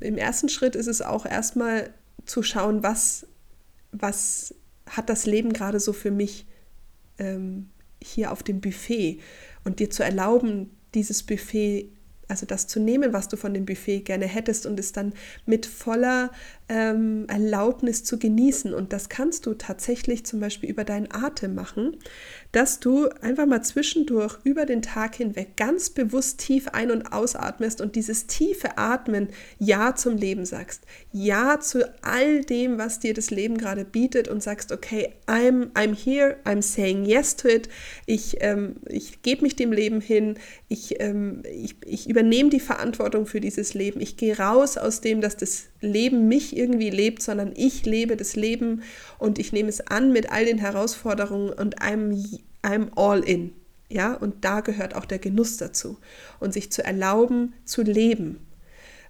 im 0.00 0.18
ersten 0.18 0.50
Schritt 0.50 0.76
ist 0.76 0.86
es 0.86 1.00
auch 1.00 1.24
erstmal 1.24 1.90
zu 2.26 2.42
schauen, 2.42 2.82
was, 2.82 3.26
was 3.90 4.54
hat 4.86 5.08
das 5.08 5.24
Leben 5.24 5.54
gerade 5.54 5.80
so 5.80 5.94
für 5.94 6.10
mich 6.10 6.46
ähm, 7.18 7.70
hier 8.02 8.32
auf 8.32 8.42
dem 8.42 8.60
Buffet 8.60 9.20
und 9.64 9.80
dir 9.80 9.90
zu 9.90 10.02
erlauben, 10.02 10.70
dieses 10.94 11.22
Buffet 11.22 11.90
also 12.28 12.46
das 12.46 12.66
zu 12.66 12.80
nehmen, 12.80 13.12
was 13.12 13.28
du 13.28 13.36
von 13.36 13.54
dem 13.54 13.66
Buffet 13.66 14.00
gerne 14.00 14.26
hättest 14.26 14.66
und 14.66 14.78
es 14.80 14.92
dann 14.92 15.12
mit 15.46 15.66
voller 15.66 16.30
ähm, 16.68 17.26
Erlaubnis 17.28 18.02
zu 18.02 18.18
genießen. 18.18 18.74
Und 18.74 18.92
das 18.92 19.08
kannst 19.08 19.46
du 19.46 19.54
tatsächlich 19.54 20.26
zum 20.26 20.40
Beispiel 20.40 20.68
über 20.68 20.84
deinen 20.84 21.08
Atem 21.12 21.54
machen, 21.54 21.96
dass 22.52 22.80
du 22.80 23.08
einfach 23.20 23.46
mal 23.46 23.62
zwischendurch 23.62 24.38
über 24.44 24.66
den 24.66 24.82
Tag 24.82 25.16
hinweg 25.16 25.56
ganz 25.56 25.90
bewusst 25.90 26.38
tief 26.38 26.68
ein- 26.68 26.90
und 26.90 27.12
ausatmest 27.12 27.80
und 27.80 27.94
dieses 27.94 28.26
tiefe 28.26 28.78
Atmen 28.78 29.28
Ja 29.58 29.94
zum 29.94 30.16
Leben 30.16 30.44
sagst. 30.44 30.82
Ja 31.12 31.60
zu 31.60 31.88
all 32.02 32.42
dem, 32.44 32.78
was 32.78 32.98
dir 32.98 33.14
das 33.14 33.30
Leben 33.30 33.58
gerade 33.58 33.84
bietet 33.84 34.26
und 34.28 34.42
sagst, 34.42 34.72
okay, 34.72 35.12
I'm, 35.26 35.70
I'm 35.74 35.94
here, 35.94 36.38
I'm 36.44 36.62
saying 36.62 37.04
yes 37.04 37.36
to 37.36 37.48
it. 37.48 37.68
Ich, 38.06 38.38
ähm, 38.40 38.76
ich 38.88 39.22
gebe 39.22 39.42
mich 39.42 39.54
dem 39.54 39.72
Leben 39.72 40.00
hin. 40.00 40.38
Ich, 40.68 41.00
ähm, 41.00 41.42
ich, 41.52 41.76
ich 41.84 42.08
übernehme 42.16 42.48
die 42.48 42.60
Verantwortung 42.60 43.26
für 43.26 43.40
dieses 43.40 43.74
Leben. 43.74 44.00
Ich 44.00 44.16
gehe 44.16 44.38
raus 44.38 44.78
aus 44.78 45.02
dem, 45.02 45.20
dass 45.20 45.36
das 45.36 45.64
Leben 45.82 46.28
mich 46.28 46.56
irgendwie 46.56 46.88
lebt, 46.88 47.22
sondern 47.22 47.52
ich 47.54 47.84
lebe 47.84 48.16
das 48.16 48.36
Leben 48.36 48.82
und 49.18 49.38
ich 49.38 49.52
nehme 49.52 49.68
es 49.68 49.86
an 49.86 50.14
mit 50.14 50.32
all 50.32 50.46
den 50.46 50.56
Herausforderungen 50.56 51.50
und 51.50 51.78
I'm, 51.82 52.40
I'm 52.62 52.88
all 52.96 53.20
in. 53.20 53.52
Ja, 53.90 54.14
und 54.14 54.46
da 54.46 54.62
gehört 54.62 54.96
auch 54.96 55.04
der 55.04 55.18
Genuss 55.18 55.58
dazu. 55.58 55.98
Und 56.40 56.54
sich 56.54 56.72
zu 56.72 56.82
erlauben, 56.82 57.52
zu 57.66 57.82
leben. 57.82 58.38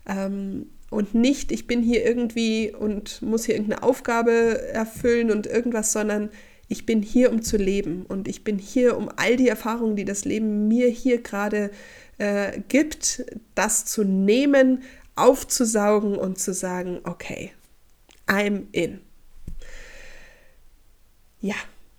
Ähm, 0.09 0.67
und 0.91 1.15
nicht, 1.15 1.53
ich 1.53 1.69
bin 1.69 1.83
hier 1.83 2.05
irgendwie 2.05 2.75
und 2.77 3.23
muss 3.23 3.45
hier 3.45 3.55
irgendeine 3.55 3.85
Aufgabe 3.85 4.33
erfüllen 4.73 5.31
und 5.31 5.47
irgendwas, 5.47 5.93
sondern 5.93 6.31
ich 6.67 6.87
bin 6.87 7.03
hier, 7.03 7.31
um 7.31 7.41
zu 7.41 7.57
leben. 7.57 8.05
Und 8.07 8.27
ich 8.27 8.43
bin 8.43 8.59
hier, 8.59 8.97
um 8.97 9.09
all 9.15 9.37
die 9.37 9.49
Erfahrungen, 9.49 9.95
die 9.95 10.05
das 10.05 10.25
Leben 10.25 10.67
mir 10.67 10.89
hier 10.89 11.23
gerade 11.23 11.71
äh, 12.19 12.61
gibt, 12.69 13.25
das 13.55 13.85
zu 13.85 14.05
nehmen, 14.05 14.83
aufzusaugen 15.15 16.17
und 16.17 16.39
zu 16.39 16.53
sagen, 16.53 17.01
okay, 17.05 17.53
I'm 18.27 18.67
in. 18.73 19.01
Ja, 21.41 21.55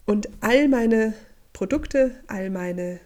und 0.06 0.30
all 0.42 0.68
meine 0.68 1.14
Produkte, 1.54 2.16
all 2.28 2.50
meine 2.50 3.00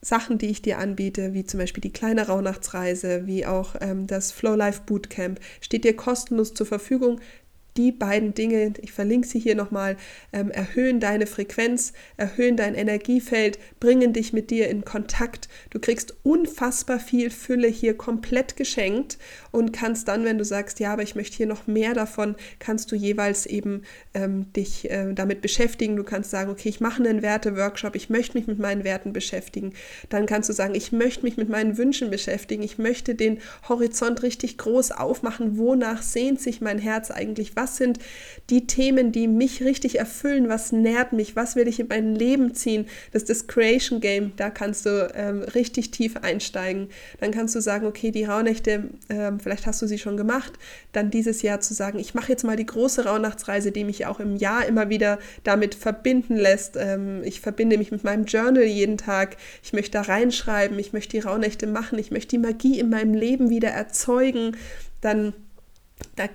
Sachen, 0.00 0.38
die 0.38 0.46
ich 0.46 0.62
dir 0.62 0.78
anbiete, 0.78 1.34
wie 1.34 1.44
zum 1.44 1.58
Beispiel 1.58 1.80
die 1.80 1.92
kleine 1.92 2.28
Rauhnachtsreise, 2.28 3.26
wie 3.26 3.44
auch 3.44 3.74
ähm, 3.80 4.06
das 4.06 4.30
Flow 4.30 4.54
Life 4.54 4.82
Bootcamp, 4.86 5.40
steht 5.60 5.84
dir 5.84 5.96
kostenlos 5.96 6.54
zur 6.54 6.66
Verfügung 6.66 7.20
die 7.76 7.92
beiden 7.92 8.34
Dinge, 8.34 8.72
ich 8.80 8.92
verlinke 8.92 9.26
sie 9.26 9.38
hier 9.38 9.54
nochmal, 9.54 9.96
ähm, 10.32 10.50
erhöhen 10.50 11.00
deine 11.00 11.26
Frequenz, 11.26 11.92
erhöhen 12.16 12.56
dein 12.56 12.74
Energiefeld, 12.74 13.58
bringen 13.80 14.12
dich 14.12 14.32
mit 14.32 14.50
dir 14.50 14.68
in 14.68 14.84
Kontakt. 14.84 15.48
Du 15.70 15.78
kriegst 15.78 16.16
unfassbar 16.22 16.98
viel 16.98 17.30
Fülle 17.30 17.68
hier 17.68 17.96
komplett 17.96 18.56
geschenkt 18.56 19.18
und 19.50 19.72
kannst 19.72 20.08
dann, 20.08 20.24
wenn 20.24 20.38
du 20.38 20.44
sagst, 20.44 20.80
ja, 20.80 20.92
aber 20.92 21.02
ich 21.02 21.14
möchte 21.14 21.36
hier 21.36 21.46
noch 21.46 21.66
mehr 21.66 21.94
davon, 21.94 22.36
kannst 22.58 22.92
du 22.92 22.96
jeweils 22.96 23.46
eben 23.46 23.82
ähm, 24.14 24.52
dich 24.52 24.90
äh, 24.90 25.12
damit 25.12 25.40
beschäftigen. 25.40 25.96
Du 25.96 26.04
kannst 26.04 26.30
sagen, 26.30 26.50
okay, 26.50 26.68
ich 26.68 26.80
mache 26.80 27.02
einen 27.02 27.22
Werte-Workshop, 27.22 27.96
ich 27.96 28.10
möchte 28.10 28.38
mich 28.38 28.46
mit 28.46 28.58
meinen 28.58 28.84
Werten 28.84 29.12
beschäftigen. 29.12 29.72
Dann 30.08 30.26
kannst 30.26 30.48
du 30.48 30.52
sagen, 30.52 30.74
ich 30.74 30.92
möchte 30.92 31.24
mich 31.24 31.36
mit 31.36 31.48
meinen 31.48 31.76
Wünschen 31.76 32.10
beschäftigen, 32.10 32.62
ich 32.62 32.78
möchte 32.78 33.14
den 33.14 33.38
Horizont 33.68 34.22
richtig 34.22 34.58
groß 34.58 34.92
aufmachen, 34.92 35.58
wonach 35.58 36.02
sehnt 36.02 36.40
sich 36.40 36.60
mein 36.60 36.78
Herz 36.78 37.10
eigentlich, 37.10 37.56
was 37.56 37.65
was 37.66 37.76
sind 37.76 37.98
die 38.48 38.68
Themen, 38.68 39.10
die 39.10 39.26
mich 39.26 39.64
richtig 39.64 39.98
erfüllen, 39.98 40.48
was 40.48 40.70
nährt 40.70 41.12
mich, 41.12 41.34
was 41.34 41.56
will 41.56 41.66
ich 41.66 41.80
in 41.80 41.88
mein 41.88 42.14
Leben 42.14 42.54
ziehen. 42.54 42.86
Das 43.12 43.22
ist 43.22 43.28
das 43.30 43.46
Creation 43.48 43.98
Game, 43.98 44.30
da 44.36 44.50
kannst 44.50 44.86
du 44.86 45.10
ähm, 45.16 45.42
richtig 45.42 45.90
tief 45.90 46.16
einsteigen. 46.18 46.88
Dann 47.18 47.32
kannst 47.32 47.56
du 47.56 47.60
sagen, 47.60 47.86
okay, 47.86 48.12
die 48.12 48.22
Rauhnächte, 48.22 48.84
ähm, 49.08 49.40
vielleicht 49.40 49.66
hast 49.66 49.82
du 49.82 49.88
sie 49.88 49.98
schon 49.98 50.16
gemacht, 50.16 50.52
dann 50.92 51.10
dieses 51.10 51.42
Jahr 51.42 51.58
zu 51.58 51.74
sagen, 51.74 51.98
ich 51.98 52.14
mache 52.14 52.30
jetzt 52.30 52.44
mal 52.44 52.54
die 52.54 52.66
große 52.66 53.04
Rauhnachtsreise, 53.04 53.72
die 53.72 53.82
mich 53.82 54.06
auch 54.06 54.20
im 54.20 54.36
Jahr 54.36 54.64
immer 54.64 54.88
wieder 54.88 55.18
damit 55.42 55.74
verbinden 55.74 56.36
lässt. 56.36 56.76
Ähm, 56.76 57.24
ich 57.24 57.40
verbinde 57.40 57.78
mich 57.78 57.90
mit 57.90 58.04
meinem 58.04 58.26
Journal 58.26 58.62
jeden 58.62 58.96
Tag. 58.96 59.36
Ich 59.64 59.72
möchte 59.72 59.98
da 59.98 60.02
reinschreiben, 60.02 60.78
ich 60.78 60.92
möchte 60.92 61.16
die 61.16 61.26
Rauhnächte 61.26 61.66
machen, 61.66 61.98
ich 61.98 62.12
möchte 62.12 62.36
die 62.36 62.46
Magie 62.46 62.78
in 62.78 62.90
meinem 62.90 63.14
Leben 63.14 63.50
wieder 63.50 63.70
erzeugen. 63.70 64.56
Dann 65.00 65.34
da, 66.16 66.28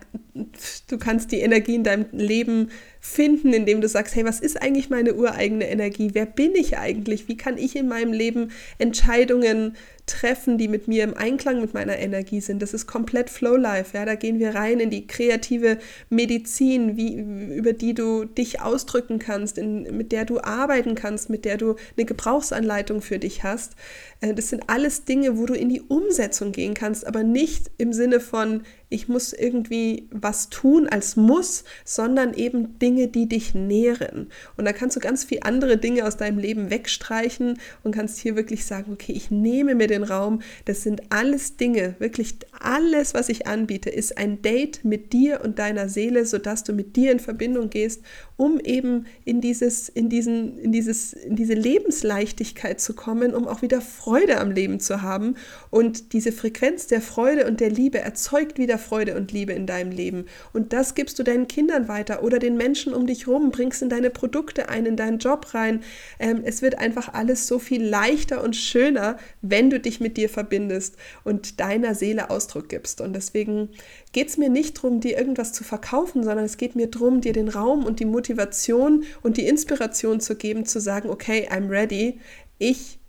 du 0.88 0.98
kannst 0.98 1.32
die 1.32 1.40
Energie 1.40 1.76
in 1.76 1.84
deinem 1.84 2.06
Leben 2.12 2.70
finden, 3.04 3.52
indem 3.52 3.82
du 3.82 3.88
sagst, 3.90 4.16
hey, 4.16 4.24
was 4.24 4.40
ist 4.40 4.62
eigentlich 4.62 4.92
meine 4.92 5.16
ureigene 5.16 5.68
Energie? 5.68 6.12
Wer 6.14 6.28
bin 6.28 6.54
ich 6.54 6.78
eigentlich? 6.78 7.28
Wie 7.28 7.36
kann 7.36 7.58
ich 7.58 7.76
in 7.76 7.88
meinem 7.88 8.14
Leben 8.14 8.52
Entscheidungen 8.78 9.76
treffen, 10.06 10.58
die 10.60 10.68
mit 10.68 10.88
mir 10.88 11.04
im 11.04 11.18
Einklang 11.18 11.62
mit 11.62 11.74
meiner 11.74 11.98
Energie 11.98 12.42
sind? 12.42 12.62
Das 12.62 12.76
ist 12.76 12.86
komplett 12.86 13.32
Flow 13.32 13.56
Life. 13.56 13.98
Ja, 13.98 14.06
da 14.06 14.14
gehen 14.14 14.38
wir 14.38 14.54
rein 14.54 14.80
in 14.80 14.92
die 14.92 15.08
kreative 15.08 15.80
Medizin, 16.12 16.96
wie, 16.96 17.16
über 17.56 17.74
die 17.74 17.96
du 17.96 18.26
dich 18.26 18.62
ausdrücken 18.62 19.18
kannst, 19.18 19.58
in, 19.58 19.98
mit 19.98 20.12
der 20.12 20.26
du 20.26 20.40
arbeiten 20.40 20.94
kannst, 20.94 21.32
mit 21.32 21.44
der 21.44 21.58
du 21.58 21.78
eine 21.98 22.06
Gebrauchsanleitung 22.06 23.02
für 23.02 23.18
dich 23.18 23.44
hast. 23.44 23.74
Äh, 24.20 24.36
das 24.36 24.50
sind 24.50 24.66
alles 24.68 25.06
Dinge, 25.06 25.40
wo 25.40 25.48
du 25.48 25.56
in 25.56 25.70
die 25.70 25.82
Umsetzung 25.82 26.52
gehen 26.52 26.76
kannst, 26.76 27.08
aber 27.08 27.24
nicht 27.24 27.72
im 27.80 27.94
Sinne 27.94 28.20
von, 28.20 28.62
ich 28.90 29.08
muss 29.08 29.34
irgendwie 29.34 29.71
was 30.12 30.50
tun 30.50 30.88
als 30.90 31.16
muss, 31.16 31.64
sondern 31.86 32.34
eben 32.34 32.78
Dinge, 32.80 33.08
die 33.08 33.28
dich 33.28 33.56
nähren. 33.56 34.28
Und 34.58 34.66
da 34.66 34.74
kannst 34.74 34.96
du 34.96 35.00
ganz 35.00 35.24
viele 35.24 35.44
andere 35.44 35.78
Dinge 35.78 36.06
aus 36.06 36.18
deinem 36.18 36.38
Leben 36.38 36.70
wegstreichen 36.70 37.58
und 37.84 37.96
kannst 37.96 38.20
hier 38.20 38.36
wirklich 38.36 38.66
sagen, 38.66 38.92
okay, 38.94 39.14
ich 39.14 39.32
nehme 39.32 39.76
mir 39.76 39.88
den 39.88 40.04
Raum. 40.04 40.42
Das 40.66 40.84
sind 40.84 41.02
alles 41.10 41.58
Dinge, 41.58 41.96
wirklich 42.00 42.36
alles, 42.60 43.14
was 43.14 43.30
ich 43.30 43.48
anbiete, 43.48 43.90
ist 43.90 44.18
ein 44.18 44.42
Date 44.42 44.84
mit 44.84 45.14
dir 45.14 45.42
und 45.44 45.60
deiner 45.60 45.90
Seele, 45.90 46.26
sodass 46.26 46.64
du 46.64 46.74
mit 46.74 46.96
dir 46.96 47.12
in 47.12 47.20
Verbindung 47.20 47.70
gehst, 47.70 48.02
um 48.38 48.60
eben 48.60 49.06
in 49.24 49.40
dieses, 49.40 49.88
in 49.88 50.10
diesen, 50.10 50.58
in 50.58 50.72
dieses, 50.72 51.14
in 51.14 51.36
diese 51.36 51.54
Lebensleichtigkeit 51.54 52.82
zu 52.82 52.94
kommen, 52.94 53.34
um 53.34 53.48
auch 53.48 53.62
wieder 53.62 53.82
Freude 53.82 54.40
am 54.40 54.52
Leben 54.52 54.80
zu 54.80 55.02
haben. 55.02 55.36
Und 55.70 56.14
diese 56.14 56.32
Frequenz 56.32 56.88
der 56.88 57.02
Freude 57.02 57.46
und 57.48 57.60
der 57.60 57.70
Liebe 57.70 58.00
erzeugt 58.00 58.58
wieder 58.58 58.78
Freude 58.78 59.16
und 59.16 59.32
Liebe 59.32 59.54
in 59.62 59.68
deinem 59.68 59.92
Leben. 59.92 60.26
Und 60.54 60.74
das 60.74 60.96
gibst 60.96 61.18
du 61.20 61.24
deinen 61.24 61.48
Kindern 61.48 61.88
weiter 61.88 62.24
oder 62.24 62.40
den 62.40 62.58
Menschen 62.58 62.94
um 62.94 63.08
dich 63.08 63.28
rum, 63.28 63.52
bringst 63.52 63.82
in 63.82 63.90
deine 63.90 64.10
Produkte 64.10 64.70
ein, 64.70 64.86
in 64.86 64.96
deinen 64.96 65.20
Job 65.20 65.54
rein. 65.54 65.84
Ähm, 66.20 66.42
es 66.44 66.62
wird 66.62 66.78
einfach 66.78 67.14
alles 67.14 67.48
so 67.48 67.60
viel 67.60 67.84
leichter 67.84 68.44
und 68.44 68.56
schöner, 68.56 69.18
wenn 69.42 69.70
du 69.70 69.80
dich 69.80 70.00
mit 70.00 70.18
dir 70.18 70.30
verbindest 70.30 70.96
und 71.24 71.60
deiner 71.60 71.96
Seele 71.96 72.30
Ausdruck 72.30 72.70
gibst. 72.70 73.02
Und 73.02 73.14
deswegen 73.14 73.70
geht 74.12 74.30
es 74.30 74.38
mir 74.38 74.50
nicht 74.50 74.78
darum, 74.78 75.00
dir 75.00 75.18
irgendwas 75.18 75.54
zu 75.54 75.64
verkaufen, 75.64 76.24
sondern 76.24 76.46
es 76.46 76.58
geht 76.58 76.76
mir 76.76 76.88
darum, 76.88 77.22
dir 77.22 77.34
den 77.34 77.50
Raum 77.50 77.86
und 77.86 78.00
die 78.00 78.06
Motivation 78.06 79.04
und 79.22 79.38
die 79.38 79.48
Inspiration 79.48 80.20
zu 80.20 80.36
geben, 80.36 80.66
zu 80.66 80.80
sagen, 80.80 81.10
okay, 81.10 81.48
I'm 81.52 81.70
ready. 81.70 82.20
Ich 82.58 83.01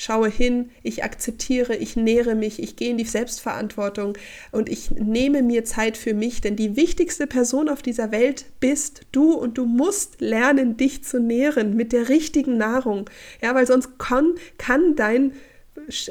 schaue 0.00 0.30
hin, 0.30 0.70
ich 0.82 1.04
akzeptiere, 1.04 1.76
ich 1.76 1.94
nähere 1.94 2.34
mich, 2.34 2.62
ich 2.62 2.76
gehe 2.76 2.88
in 2.88 2.96
die 2.96 3.04
Selbstverantwortung 3.04 4.16
und 4.50 4.70
ich 4.70 4.90
nehme 4.92 5.42
mir 5.42 5.66
Zeit 5.66 5.98
für 5.98 6.14
mich, 6.14 6.40
denn 6.40 6.56
die 6.56 6.74
wichtigste 6.74 7.26
Person 7.26 7.68
auf 7.68 7.82
dieser 7.82 8.10
Welt 8.10 8.46
bist 8.60 9.02
du 9.12 9.34
und 9.34 9.58
du 9.58 9.66
musst 9.66 10.22
lernen, 10.22 10.78
dich 10.78 11.04
zu 11.04 11.20
nähren 11.20 11.76
mit 11.76 11.92
der 11.92 12.08
richtigen 12.08 12.56
Nahrung. 12.56 13.10
Ja, 13.42 13.54
weil 13.54 13.66
sonst 13.66 13.98
kann, 13.98 14.36
kann 14.56 14.96
dein 14.96 15.32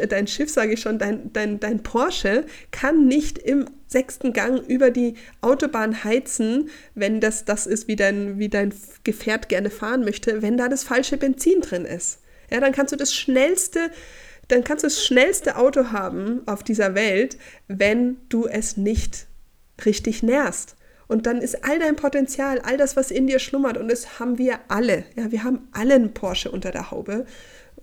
dein 0.09 0.27
Schiff, 0.27 0.49
sage 0.49 0.73
ich 0.73 0.81
schon, 0.81 0.97
dein, 0.97 1.31
dein, 1.31 1.59
dein 1.59 1.83
Porsche 1.83 2.45
kann 2.71 3.07
nicht 3.07 3.37
im 3.37 3.65
sechsten 3.87 4.33
Gang 4.33 4.67
über 4.67 4.89
die 4.89 5.13
Autobahn 5.41 6.03
heizen, 6.03 6.69
wenn 6.95 7.19
das 7.21 7.45
das 7.45 7.65
ist, 7.67 7.87
wie 7.87 7.95
dein, 7.95 8.39
wie 8.39 8.49
dein 8.49 8.73
Gefährt 9.03 9.47
gerne 9.47 9.69
fahren 9.69 10.03
möchte, 10.03 10.41
wenn 10.41 10.57
da 10.57 10.69
das 10.69 10.83
falsche 10.83 11.17
Benzin 11.17 11.61
drin 11.61 11.85
ist. 11.85 12.19
Ja, 12.51 12.59
dann 12.59 12.71
kannst 12.71 12.91
du 12.91 12.97
das 12.97 13.13
schnellste, 13.13 13.91
dann 14.47 14.63
kannst 14.63 14.83
du 14.83 14.87
das 14.87 15.03
schnellste 15.03 15.57
Auto 15.57 15.91
haben 15.91 16.41
auf 16.47 16.63
dieser 16.63 16.95
Welt, 16.95 17.37
wenn 17.67 18.17
du 18.29 18.47
es 18.47 18.77
nicht 18.77 19.27
richtig 19.85 20.23
nährst. 20.23 20.75
Und 21.07 21.25
dann 21.25 21.41
ist 21.41 21.65
all 21.65 21.79
dein 21.79 21.95
Potenzial, 21.95 22.59
all 22.59 22.77
das, 22.77 22.95
was 22.95 23.09
in 23.09 23.25
dir 23.25 23.39
schlummert, 23.39 23.77
und 23.77 23.89
das 23.89 24.19
haben 24.19 24.37
wir 24.37 24.59
alle. 24.67 25.05
Ja, 25.15 25.31
wir 25.31 25.43
haben 25.43 25.67
alle 25.71 25.95
einen 25.95 26.13
Porsche 26.13 26.51
unter 26.51 26.69
der 26.69 26.91
Haube 26.91 27.25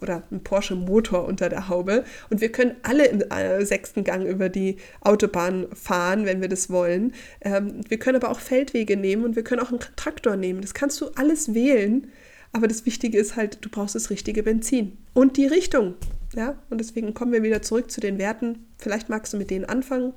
oder 0.00 0.22
einen 0.30 0.42
Porsche-Motor 0.42 1.24
unter 1.26 1.48
der 1.48 1.68
Haube. 1.68 2.04
Und 2.30 2.40
wir 2.40 2.52
können 2.52 2.76
alle 2.82 3.06
im 3.06 3.20
äh, 3.22 3.64
sechsten 3.64 4.04
Gang 4.04 4.26
über 4.26 4.48
die 4.48 4.76
Autobahn 5.00 5.66
fahren, 5.74 6.26
wenn 6.26 6.40
wir 6.40 6.48
das 6.48 6.70
wollen. 6.70 7.14
Ähm, 7.40 7.80
wir 7.88 7.98
können 7.98 8.16
aber 8.16 8.30
auch 8.30 8.40
Feldwege 8.40 8.96
nehmen 8.96 9.24
und 9.24 9.36
wir 9.36 9.44
können 9.44 9.60
auch 9.60 9.70
einen 9.70 9.80
Traktor 9.96 10.36
nehmen. 10.36 10.60
Das 10.60 10.74
kannst 10.74 11.00
du 11.00 11.08
alles 11.16 11.54
wählen. 11.54 12.12
Aber 12.56 12.68
das 12.68 12.86
Wichtige 12.86 13.18
ist 13.18 13.36
halt, 13.36 13.58
du 13.60 13.68
brauchst 13.68 13.96
das 13.96 14.08
richtige 14.08 14.42
Benzin 14.42 14.96
und 15.12 15.36
die 15.36 15.44
Richtung. 15.44 15.92
Ja, 16.34 16.58
und 16.70 16.78
deswegen 16.78 17.12
kommen 17.12 17.30
wir 17.30 17.42
wieder 17.42 17.60
zurück 17.60 17.90
zu 17.90 18.00
den 18.00 18.16
Werten. 18.16 18.64
Vielleicht 18.78 19.10
magst 19.10 19.34
du 19.34 19.36
mit 19.36 19.50
denen 19.50 19.66
anfangen. 19.66 20.14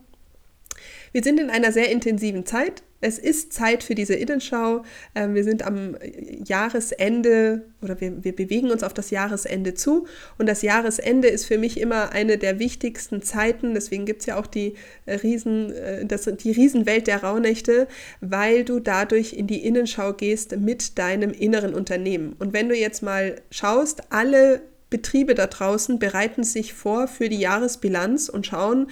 Wir 1.12 1.24
sind 1.24 1.40
in 1.40 1.50
einer 1.50 1.72
sehr 1.72 1.92
intensiven 1.92 2.46
Zeit. 2.46 2.84
Es 3.02 3.18
ist 3.18 3.54
Zeit 3.54 3.84
für 3.84 3.96
diese 3.96 4.14
Innenschau. 4.14 4.84
Ähm, 5.16 5.34
wir 5.34 5.44
sind 5.46 5.64
am 5.64 5.96
Jahresende 6.46 7.66
oder 7.82 8.00
wir, 8.02 8.24
wir 8.24 8.36
bewegen 8.36 8.72
uns 8.72 8.84
auf 8.84 8.94
das 8.94 9.10
Jahresende 9.10 9.74
zu. 9.74 10.06
Und 10.38 10.50
das 10.50 10.62
Jahresende 10.62 11.30
ist 11.30 11.46
für 11.46 11.58
mich 11.58 11.80
immer 11.80 12.12
eine 12.12 12.38
der 12.38 12.60
wichtigsten 12.60 13.22
Zeiten. 13.22 13.74
Deswegen 13.74 14.06
gibt 14.06 14.22
es 14.22 14.26
ja 14.26 14.38
auch 14.38 14.48
die, 14.48 14.74
äh, 15.06 15.16
Riesen, 15.16 15.72
äh, 15.72 16.06
das, 16.06 16.26
die 16.26 16.52
Riesenwelt 16.52 17.08
der 17.08 17.24
Rauhnächte, 17.24 17.88
weil 18.20 18.66
du 18.66 18.80
dadurch 18.82 19.32
in 19.34 19.48
die 19.48 19.66
Innenschau 19.66 20.12
gehst 20.14 20.58
mit 20.58 20.98
deinem 20.98 21.32
inneren 21.32 21.74
Unternehmen. 21.74 22.36
Und 22.38 22.52
wenn 22.52 22.68
du 22.68 22.76
jetzt 22.76 23.02
mal 23.02 23.36
schaust, 23.50 24.12
alle 24.12 24.62
Betriebe 24.90 25.36
da 25.36 25.48
draußen 25.48 26.00
bereiten 26.00 26.44
sich 26.44 26.74
vor 26.74 27.08
für 27.08 27.30
die 27.30 27.40
Jahresbilanz 27.40 28.28
und 28.28 28.46
schauen, 28.48 28.88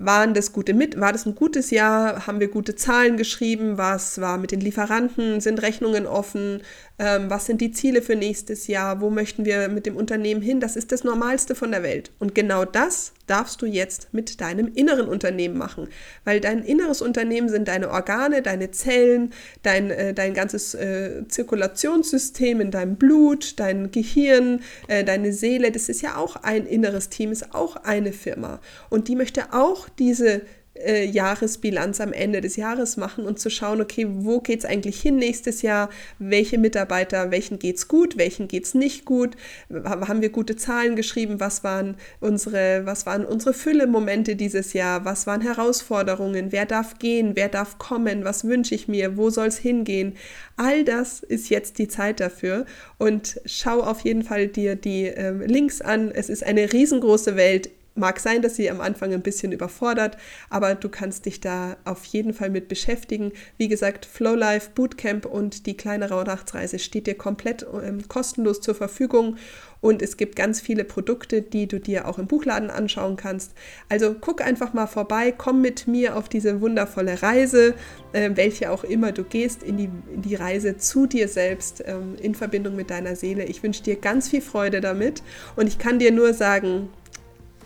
waren 0.00 0.34
das 0.34 0.52
gute 0.52 0.74
mit, 0.74 0.98
war 0.98 1.12
das 1.12 1.26
ein 1.26 1.34
gutes 1.34 1.70
Jahr? 1.70 2.26
Haben 2.26 2.40
wir 2.40 2.48
gute 2.48 2.74
Zahlen 2.74 3.16
geschrieben? 3.16 3.78
Was 3.78 4.20
war 4.20 4.38
mit 4.38 4.50
den 4.50 4.60
Lieferanten? 4.60 5.40
Sind 5.40 5.62
Rechnungen 5.62 6.06
offen? 6.06 6.62
ähm, 7.00 7.30
was 7.30 7.46
sind 7.46 7.62
die 7.62 7.72
Ziele 7.72 8.02
für 8.02 8.14
nächstes 8.14 8.66
Jahr, 8.66 9.00
wo 9.00 9.08
möchten 9.08 9.46
wir 9.46 9.68
mit 9.68 9.86
dem 9.86 9.96
Unternehmen 9.96 10.42
hin. 10.42 10.60
Das 10.60 10.76
ist 10.76 10.92
das 10.92 11.02
Normalste 11.02 11.54
von 11.54 11.70
der 11.70 11.82
Welt. 11.82 12.12
Und 12.18 12.34
genau 12.34 12.66
das 12.66 13.14
darfst 13.30 13.62
du 13.62 13.66
jetzt 13.66 14.08
mit 14.12 14.40
deinem 14.40 14.72
inneren 14.74 15.08
Unternehmen 15.08 15.56
machen, 15.56 15.88
weil 16.24 16.40
dein 16.40 16.64
inneres 16.64 17.00
Unternehmen 17.00 17.48
sind 17.48 17.68
deine 17.68 17.90
Organe, 17.90 18.42
deine 18.42 18.72
Zellen, 18.72 19.32
dein, 19.62 19.90
äh, 19.90 20.12
dein 20.12 20.34
ganzes 20.34 20.74
äh, 20.74 21.22
Zirkulationssystem 21.28 22.60
in 22.60 22.70
deinem 22.70 22.96
Blut, 22.96 23.60
dein 23.60 23.92
Gehirn, 23.92 24.62
äh, 24.88 25.04
deine 25.04 25.32
Seele. 25.32 25.70
Das 25.70 25.88
ist 25.88 26.02
ja 26.02 26.16
auch 26.16 26.36
ein 26.36 26.66
inneres 26.66 27.08
Team, 27.08 27.30
ist 27.30 27.54
auch 27.54 27.76
eine 27.76 28.12
Firma. 28.12 28.60
Und 28.88 29.06
die 29.06 29.16
möchte 29.16 29.52
auch 29.52 29.88
diese 29.88 30.42
äh, 30.84 31.04
Jahresbilanz 31.04 32.00
am 32.00 32.12
Ende 32.12 32.40
des 32.40 32.56
Jahres 32.56 32.96
machen 32.96 33.26
und 33.26 33.38
zu 33.38 33.50
schauen, 33.50 33.80
okay, 33.80 34.06
wo 34.08 34.40
geht 34.40 34.60
es 34.60 34.64
eigentlich 34.64 35.00
hin 35.00 35.16
nächstes 35.16 35.62
Jahr? 35.62 35.90
Welche 36.18 36.58
Mitarbeiter, 36.58 37.30
welchen 37.30 37.58
geht 37.58 37.76
es 37.76 37.88
gut, 37.88 38.18
welchen 38.18 38.48
geht 38.48 38.64
es 38.64 38.74
nicht 38.74 39.04
gut? 39.04 39.36
Haben 39.72 40.22
wir 40.22 40.30
gute 40.30 40.56
Zahlen 40.56 40.96
geschrieben? 40.96 41.40
Was 41.40 41.64
waren 41.64 41.96
unsere, 42.20 42.82
was 42.84 43.06
waren 43.06 43.24
unsere 43.24 43.54
Fülle-Momente 43.54 44.36
dieses 44.36 44.72
Jahr? 44.72 45.04
Was 45.04 45.26
waren 45.26 45.40
Herausforderungen? 45.40 46.52
Wer 46.52 46.66
darf 46.66 46.98
gehen? 46.98 47.32
Wer 47.34 47.48
darf 47.48 47.78
kommen? 47.78 48.24
Was 48.24 48.44
wünsche 48.44 48.74
ich 48.74 48.88
mir? 48.88 49.16
Wo 49.16 49.30
soll 49.30 49.48
es 49.48 49.58
hingehen? 49.58 50.16
All 50.56 50.84
das 50.84 51.22
ist 51.22 51.48
jetzt 51.48 51.78
die 51.78 51.88
Zeit 51.88 52.20
dafür 52.20 52.66
und 52.98 53.40
schau 53.46 53.80
auf 53.80 54.00
jeden 54.00 54.22
Fall 54.22 54.48
dir 54.48 54.76
die 54.76 55.06
äh, 55.06 55.30
Links 55.30 55.80
an. 55.80 56.10
Es 56.10 56.28
ist 56.28 56.44
eine 56.44 56.72
riesengroße 56.72 57.36
Welt 57.36 57.70
Mag 58.00 58.18
sein, 58.18 58.42
dass 58.42 58.56
sie 58.56 58.70
am 58.70 58.80
Anfang 58.80 59.12
ein 59.12 59.22
bisschen 59.22 59.52
überfordert, 59.52 60.16
aber 60.48 60.74
du 60.74 60.88
kannst 60.88 61.26
dich 61.26 61.40
da 61.40 61.76
auf 61.84 62.04
jeden 62.06 62.32
Fall 62.32 62.50
mit 62.50 62.66
beschäftigen. 62.66 63.32
Wie 63.58 63.68
gesagt, 63.68 64.06
Flow 64.06 64.34
Life 64.34 64.70
Bootcamp 64.74 65.26
und 65.26 65.66
die 65.66 65.76
kleine 65.76 66.08
Rauhnachtsreise 66.08 66.78
steht 66.78 67.06
dir 67.06 67.14
komplett 67.14 67.66
ähm, 67.84 68.08
kostenlos 68.08 68.60
zur 68.60 68.74
Verfügung 68.74 69.36
und 69.80 70.02
es 70.02 70.16
gibt 70.16 70.36
ganz 70.36 70.60
viele 70.60 70.84
Produkte, 70.84 71.42
die 71.42 71.66
du 71.66 71.80
dir 71.80 72.06
auch 72.06 72.18
im 72.18 72.26
Buchladen 72.26 72.70
anschauen 72.70 73.16
kannst. 73.16 73.52
Also 73.88 74.14
guck 74.18 74.42
einfach 74.42 74.72
mal 74.72 74.86
vorbei, 74.86 75.32
komm 75.36 75.60
mit 75.60 75.86
mir 75.86 76.16
auf 76.16 76.28
diese 76.28 76.60
wundervolle 76.60 77.22
Reise, 77.22 77.74
äh, 78.12 78.30
welche 78.34 78.70
auch 78.70 78.84
immer 78.84 79.12
du 79.12 79.24
gehst, 79.24 79.62
in 79.62 79.76
die, 79.76 79.90
in 80.14 80.22
die 80.22 80.34
Reise 80.34 80.76
zu 80.76 81.06
dir 81.06 81.28
selbst 81.28 81.82
ähm, 81.86 82.16
in 82.20 82.34
Verbindung 82.34 82.76
mit 82.76 82.90
deiner 82.90 83.16
Seele. 83.16 83.44
Ich 83.44 83.62
wünsche 83.62 83.82
dir 83.82 83.96
ganz 83.96 84.28
viel 84.28 84.42
Freude 84.42 84.80
damit 84.80 85.22
und 85.56 85.66
ich 85.66 85.78
kann 85.78 85.98
dir 85.98 86.12
nur 86.12 86.34
sagen, 86.34 86.90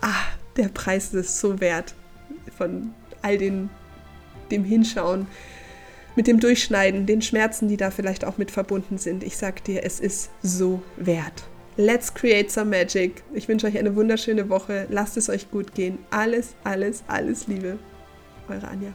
ah, 0.05 0.25
der 0.55 0.69
Preis 0.69 1.13
ist 1.13 1.39
so 1.39 1.59
wert 1.59 1.93
von 2.57 2.93
all 3.21 3.37
den, 3.37 3.69
dem 4.51 4.63
Hinschauen. 4.63 5.27
mit 6.15 6.27
dem 6.27 6.39
Durchschneiden, 6.39 7.05
den 7.05 7.21
Schmerzen, 7.21 7.67
die 7.67 7.77
da 7.77 7.91
vielleicht 7.91 8.23
auch 8.23 8.37
mit 8.37 8.49
verbunden 8.49 8.97
sind. 8.97 9.23
Ich 9.23 9.35
sag 9.35 9.63
dir, 9.65 9.83
es 9.83 9.99
ist 9.99 10.29
so 10.41 10.81
wert. 10.95 11.43
Let's 11.77 12.13
create 12.13 12.49
some 12.49 12.69
magic. 12.69 13.21
Ich 13.33 13.49
wünsche 13.49 13.67
euch 13.67 13.77
eine 13.77 13.95
wunderschöne 13.97 14.47
Woche. 14.49 14.87
Lasst 14.89 15.17
es 15.17 15.29
euch 15.29 15.51
gut 15.51 15.75
gehen. 15.75 15.99
Alles, 16.09 16.55
alles, 16.63 17.03
alles 17.07 17.47
Liebe. 17.47 17.77
Eure 18.47 18.67
Anja. 18.69 18.93